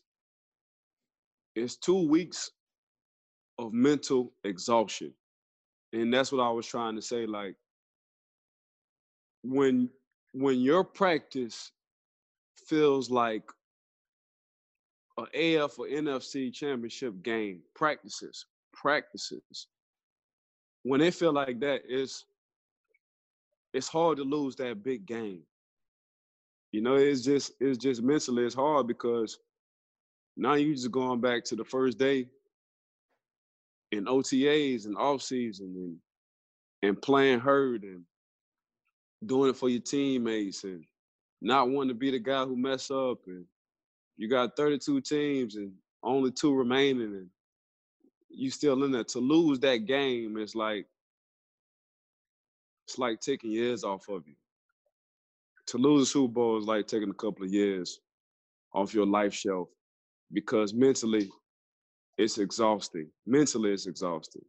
[1.56, 2.50] it's two weeks
[3.62, 5.14] of mental exhaustion.
[5.94, 7.26] And that's what I was trying to say.
[7.26, 7.56] Like
[9.44, 9.90] when
[10.34, 11.72] when your practice
[12.66, 13.44] feels like
[15.18, 19.68] an AF or NFC championship game, practices, practices.
[20.84, 22.26] When they feel like that, it's
[23.74, 25.42] it's hard to lose that big game.
[26.72, 29.38] You know, it's just it's just mentally it's hard because
[30.38, 32.28] now you're just going back to the first day
[33.92, 35.98] in OTAs and off season and
[36.84, 38.04] and playing hurt and
[39.26, 40.84] doing it for your teammates and
[41.42, 43.46] not wanting to be the guy who mess up and
[44.18, 45.72] you got 32 teams and
[46.04, 47.30] only two remaining and
[48.30, 49.04] you still in there.
[49.04, 50.86] To lose that game is like
[52.88, 54.36] it's like taking years off of you.
[55.68, 58.00] To lose a super bowl is like taking a couple of years
[58.74, 59.70] off your life shelf
[60.34, 61.30] because mentally
[62.22, 63.10] it's exhausting.
[63.26, 64.44] Mentally, it's exhausting.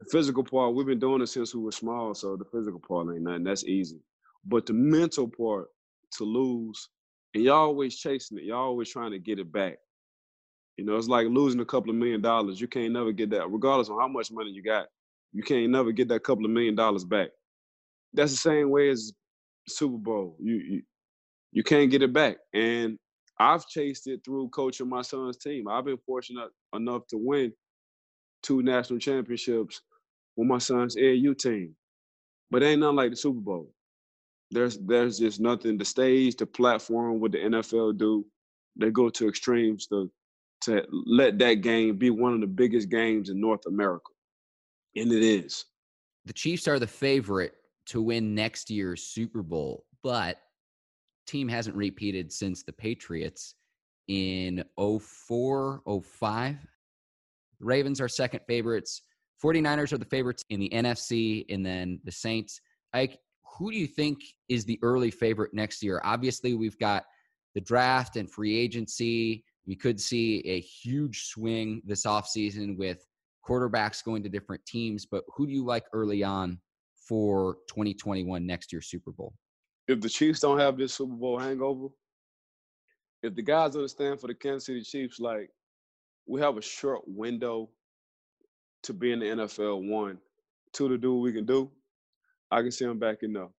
[0.00, 3.08] The physical part, we've been doing it since we were small, so the physical part
[3.08, 3.44] ain't nothing.
[3.44, 4.00] That's easy.
[4.44, 5.68] But the mental part,
[6.18, 6.88] to lose,
[7.34, 8.44] and y'all always chasing it.
[8.44, 9.78] Y'all always trying to get it back.
[10.76, 12.60] You know, it's like losing a couple of million dollars.
[12.60, 14.86] You can't never get that, regardless of how much money you got.
[15.32, 17.30] You can't never get that couple of million dollars back.
[18.12, 19.12] That's the same way as
[19.68, 20.36] Super Bowl.
[20.40, 20.82] You you,
[21.52, 22.36] you can't get it back.
[22.52, 22.98] And
[23.38, 25.66] I've chased it through coaching my son's team.
[25.68, 27.52] I've been fortunate enough to win
[28.42, 29.80] two national championships
[30.36, 31.74] with my son's AAU team.
[32.50, 33.72] But ain't nothing like the Super Bowl.
[34.50, 35.78] There's there's just nothing.
[35.78, 38.24] The stage, the platform, what the NFL do,
[38.76, 40.10] they go to extremes to
[40.62, 44.12] to let that game be one of the biggest games in North America.
[44.96, 45.64] And it is.
[46.24, 47.54] The Chiefs are the favorite
[47.86, 50.38] to win next year's Super Bowl, but
[51.26, 53.54] team hasn't repeated since the Patriots.
[54.08, 56.56] In 04, 05.
[57.60, 59.02] The Ravens are second favorites.
[59.42, 62.60] 49ers are the favorites in the NFC, and then the Saints.
[62.92, 63.18] Ike,
[63.58, 66.00] who do you think is the early favorite next year?
[66.04, 67.04] Obviously, we've got
[67.54, 69.44] the draft and free agency.
[69.66, 73.06] We could see a huge swing this offseason with
[73.46, 76.58] quarterbacks going to different teams, but who do you like early on
[76.96, 79.34] for 2021 next year Super Bowl?
[79.86, 81.88] If the Chiefs don't have this Super Bowl hangover,
[83.24, 85.48] if the guys understand for the Kansas City Chiefs, like
[86.26, 87.70] we have a short window
[88.82, 90.18] to be in the NFL, one,
[90.74, 91.70] two, to do what we can do,
[92.50, 93.50] I can see them backing up.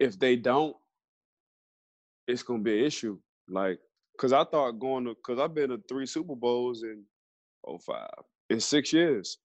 [0.00, 0.74] If they don't,
[2.26, 3.18] it's gonna be an issue.
[3.50, 3.80] Like,
[4.18, 7.04] cause I thought going to, cause I've been to three Super Bowls in
[7.66, 8.08] 05
[8.48, 9.36] in six years.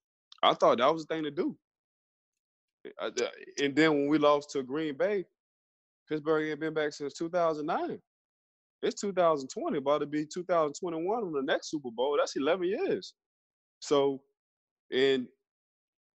[0.42, 1.58] I thought that was the thing to do.
[3.62, 5.26] And then when we lost to Green Bay,
[6.08, 8.00] Pittsburgh ain't been back since 2009.
[8.84, 12.18] It's 2020, about to be 2021 on the next Super Bowl.
[12.20, 13.14] That's 11 years.
[13.80, 14.22] So,
[14.92, 15.28] and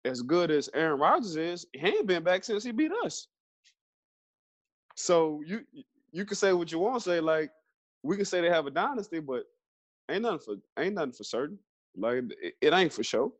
[0.05, 3.27] as good as Aaron Rodgers is, he ain't been back since he beat us.
[4.95, 5.61] So you
[6.11, 7.19] you can say what you want to say.
[7.19, 7.51] Like
[8.03, 9.43] we can say they have a dynasty, but
[10.09, 11.59] ain't nothing for ain't nothing for certain.
[11.95, 13.31] Like it, it ain't for sure.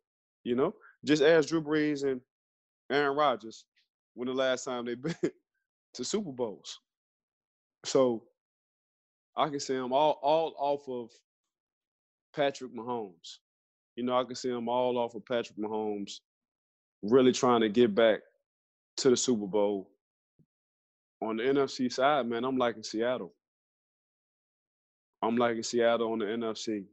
[0.44, 2.22] You know, just ask Drew Brees and
[2.92, 3.66] Aaron Rodgers
[4.14, 5.16] when the last time they been
[5.96, 6.80] to Super Bowls.
[7.86, 8.24] So
[9.38, 11.12] I can see them all all off of
[12.36, 13.38] Patrick Mahomes.
[13.96, 16.20] You know, I can see them all off of Patrick Mahomes
[17.04, 18.22] really trying to get back
[18.98, 19.90] to the Super Bowl.
[21.22, 23.34] On the NFC side, man, I'm liking Seattle.
[25.22, 26.86] I'm liking Seattle on the NFC.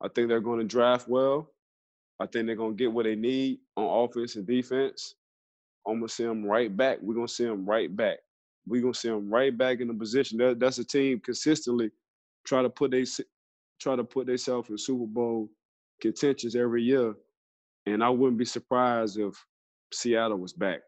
[0.00, 1.50] I think they're going to draft well.
[2.20, 5.16] I think they're going to get what they need on offense and defense.
[5.86, 6.98] I'm going to see them right back.
[7.00, 8.18] We're going to see them right back.
[8.66, 10.38] We're going to see them right back in the position.
[10.38, 11.90] That, that's a team consistently
[12.44, 13.04] try to put they
[13.80, 15.48] try to put themselves in Super Bowl
[16.00, 17.14] contentions every year.
[17.86, 19.34] And I wouldn't be surprised if
[19.92, 20.80] Seattle was back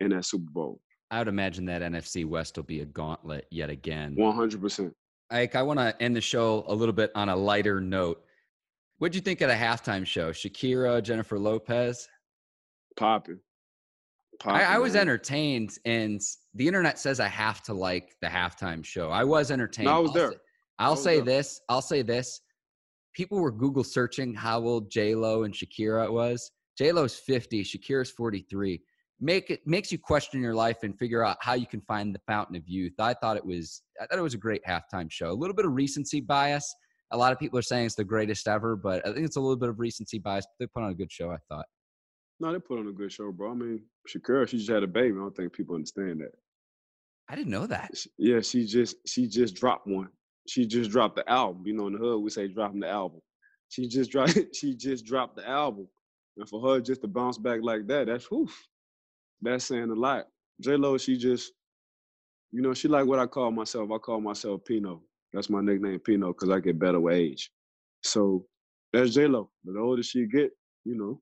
[0.00, 0.80] in that Super Bowl.
[1.10, 4.16] I would imagine that NFC West will be a gauntlet yet again.
[4.16, 4.92] 100%.
[5.30, 8.24] Ike, I want to end the show a little bit on a lighter note.
[8.98, 10.30] What'd you think of the halftime show?
[10.30, 12.08] Shakira, Jennifer Lopez?
[12.96, 13.40] Popping.
[14.44, 16.20] I, I, was entertained, and
[16.54, 19.10] the internet says I have to like the halftime show.
[19.10, 19.86] I was entertained.
[19.86, 20.30] No, I was I'll there.
[20.30, 20.38] Say,
[20.78, 21.24] I'll was say there.
[21.24, 21.60] this.
[21.68, 22.40] I'll say this.
[23.14, 26.50] People were Google searching how old J Lo and Shakira was.
[26.76, 27.62] J Lo's fifty.
[27.62, 28.82] Shakira's forty three.
[29.20, 32.20] Make it makes you question your life and figure out how you can find the
[32.26, 32.94] fountain of youth.
[32.98, 33.82] I thought it was.
[34.00, 35.30] I thought it was a great halftime show.
[35.30, 36.74] A little bit of recency bias.
[37.12, 39.40] A lot of people are saying it's the greatest ever, but I think it's a
[39.40, 40.46] little bit of recency bias.
[40.58, 41.30] They put on a good show.
[41.30, 41.66] I thought.
[42.40, 43.52] No, they put on a good show, bro.
[43.52, 45.16] I mean, Shakira, she just had a baby.
[45.16, 46.32] I don't think people understand that.
[47.28, 47.92] I didn't know that.
[48.18, 50.08] Yeah, she just she just dropped one.
[50.48, 51.62] She just dropped the album.
[51.66, 53.20] You know, in the hood we say dropping the album.
[53.70, 55.88] She just dropped she just dropped the album.
[56.36, 58.48] And for her just to bounce back like that, that's whew,
[59.40, 60.26] that's saying a lot.
[60.60, 61.52] J Lo, she just,
[62.52, 63.90] you know, she like what I call myself.
[63.92, 65.02] I call myself Pino.
[65.32, 67.50] That's my nickname, Pino, because I get better with age.
[68.02, 68.46] So
[68.92, 69.50] that's J Lo.
[69.64, 70.50] The older she get,
[70.84, 71.20] you know,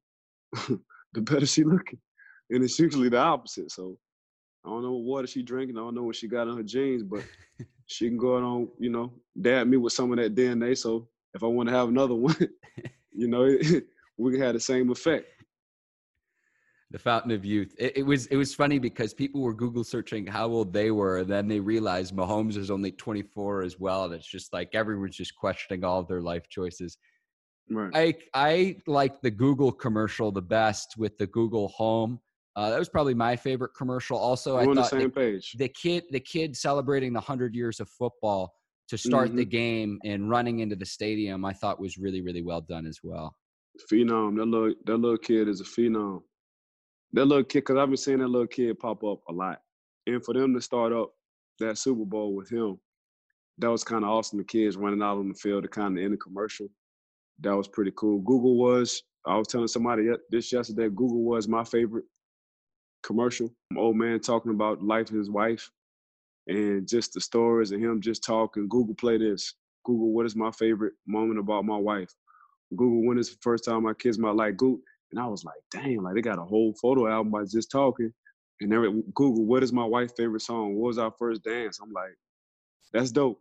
[1.15, 1.99] the better she looking.
[2.51, 3.71] And it's usually the opposite.
[3.71, 3.99] So
[4.65, 5.77] I don't know what water she drinking.
[5.77, 7.25] I don't know what she got on her jeans, but
[7.87, 10.77] she can go out on, you know, dab me with some of that DNA.
[10.77, 12.37] So if I want to have another one,
[13.13, 13.45] you know,
[14.19, 15.27] we can have the same effect.
[16.91, 17.75] the fountain of youth.
[17.79, 21.19] It, it, was it was funny because people were Google searching how old they were,
[21.19, 25.17] and then they realized Mahomes is only 24 as well, and it's just like everyone's
[25.17, 26.99] just questioning all of their life choices.
[27.71, 27.91] Right.
[27.95, 32.21] I I like the Google commercial the best with the Google Home.
[32.55, 34.19] Uh, that was probably my favorite commercial.
[34.19, 35.53] Also, We're on the same the, page.
[35.59, 38.53] the kid the kid celebrating the hundred years of football
[38.89, 39.51] to start the Mhm.
[39.51, 43.35] game and running into the stadium, I thought was really really well done as well.
[43.91, 44.37] Phenom.
[44.37, 46.23] That little that little kid is a phenom.
[47.15, 49.61] That little kid, because I've been seeing that little kid pop up a lot.
[50.07, 51.15] And for them to start up
[51.59, 52.79] that Super Bowl with him,
[53.59, 54.39] that was kind of awesome.
[54.39, 56.69] The kids running out on the field to kind of end the commercial.
[57.41, 58.21] That was pretty cool.
[58.21, 62.05] Google was, I was telling somebody this yesterday, Google was my favorite
[63.03, 63.51] commercial.
[63.77, 65.71] Old man talking about life of his wife
[66.47, 68.69] and just the stories and him just talking.
[68.69, 69.55] Google, play this.
[69.85, 72.13] Google, what is my favorite moment about my wife?
[72.77, 74.83] Google, when is the first time my kids might like Google?
[75.13, 78.13] And I was like, dang, like they got a whole photo album by just talking.
[78.61, 80.75] And every Google, what is my wife's favorite song?
[80.77, 81.81] What was our first dance?
[81.83, 82.17] I'm like,
[82.93, 83.41] that's dope.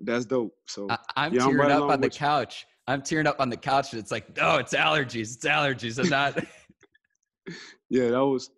[0.00, 0.54] That's dope.
[0.66, 2.66] So I, I'm Yeah, tearing right up on the couch.
[2.86, 5.34] I'm tearing up on the couch, and it's like, no, it's allergies.
[5.34, 5.98] It's allergies.
[5.98, 6.38] I'm not.
[7.88, 8.50] yeah, that was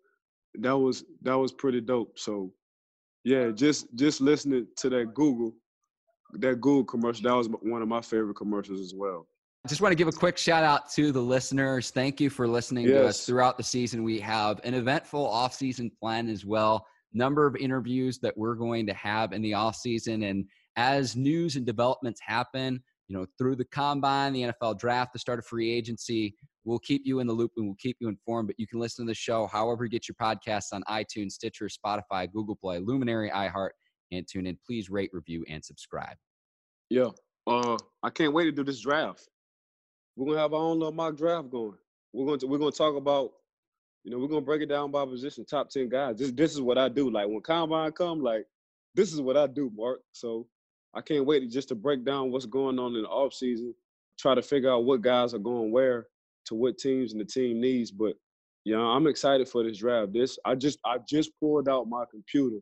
[0.54, 2.18] that was that was pretty dope.
[2.18, 2.52] So
[3.24, 5.52] yeah, just just listening to that Google,
[6.34, 7.22] that Google commercial.
[7.22, 9.26] That was one of my favorite commercials as well.
[9.64, 11.90] I just want to give a quick shout out to the listeners.
[11.90, 12.92] Thank you for listening yes.
[12.92, 14.04] to us throughout the season.
[14.04, 16.86] We have an eventful off-season plan as well.
[17.12, 20.44] Number of interviews that we're going to have in the off-season, and
[20.76, 25.38] as news and developments happen, you know, through the combine, the NFL draft, the start
[25.38, 26.34] of free agency,
[26.64, 28.48] we'll keep you in the loop and we'll keep you informed.
[28.48, 31.68] But you can listen to the show however you get your podcasts on iTunes, Stitcher,
[31.68, 33.70] Spotify, Google Play, Luminary, iHeart,
[34.12, 34.58] and tune in.
[34.66, 36.16] Please rate, review, and subscribe.
[36.90, 37.10] Yeah.
[37.46, 39.28] Uh, I can't wait to do this draft.
[40.16, 41.76] We're gonna have our own little mock draft going.
[42.12, 43.30] We're going to we're gonna talk about,
[44.02, 46.18] you know, we're gonna break it down by position, top ten guys.
[46.18, 47.10] This this is what I do.
[47.10, 48.46] Like when combine come, like
[48.94, 50.00] this is what I do, Mark.
[50.12, 50.48] So
[50.96, 53.74] I can't wait to just to break down what's going on in the off season,
[54.18, 56.06] try to figure out what guys are going where
[56.46, 57.90] to what teams and the team needs.
[57.90, 58.14] But
[58.64, 60.12] yeah, I'm excited for this draft.
[60.12, 62.58] This I just I just pulled out my computer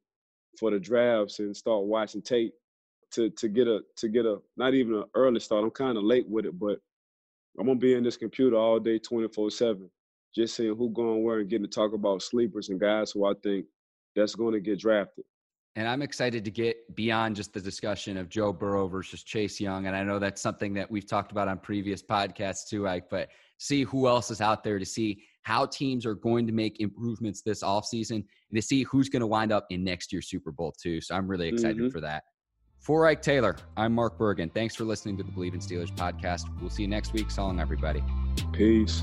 [0.58, 2.52] for the drafts and start watching tape
[3.12, 5.64] to to get a to get a not even an early start.
[5.64, 6.78] I'm kind of late with it, but
[7.58, 9.90] I'm gonna be in this computer all day, 24 seven,
[10.34, 13.34] just seeing who going where and getting to talk about sleepers and guys who I
[13.42, 13.66] think
[14.16, 15.24] that's going to get drafted.
[15.76, 19.86] And I'm excited to get beyond just the discussion of Joe Burrow versus Chase Young.
[19.86, 23.28] And I know that's something that we've talked about on previous podcasts too, Ike, but
[23.58, 27.42] see who else is out there to see how teams are going to make improvements
[27.42, 30.72] this offseason and to see who's going to wind up in next year's Super Bowl
[30.80, 31.00] too.
[31.00, 31.88] So I'm really excited mm-hmm.
[31.88, 32.22] for that.
[32.78, 34.50] For Ike Taylor, I'm Mark Bergen.
[34.50, 36.44] Thanks for listening to the Bleav in Steelers podcast.
[36.60, 37.30] We'll see you next week.
[37.30, 38.02] So long, everybody.
[38.52, 39.02] Peace.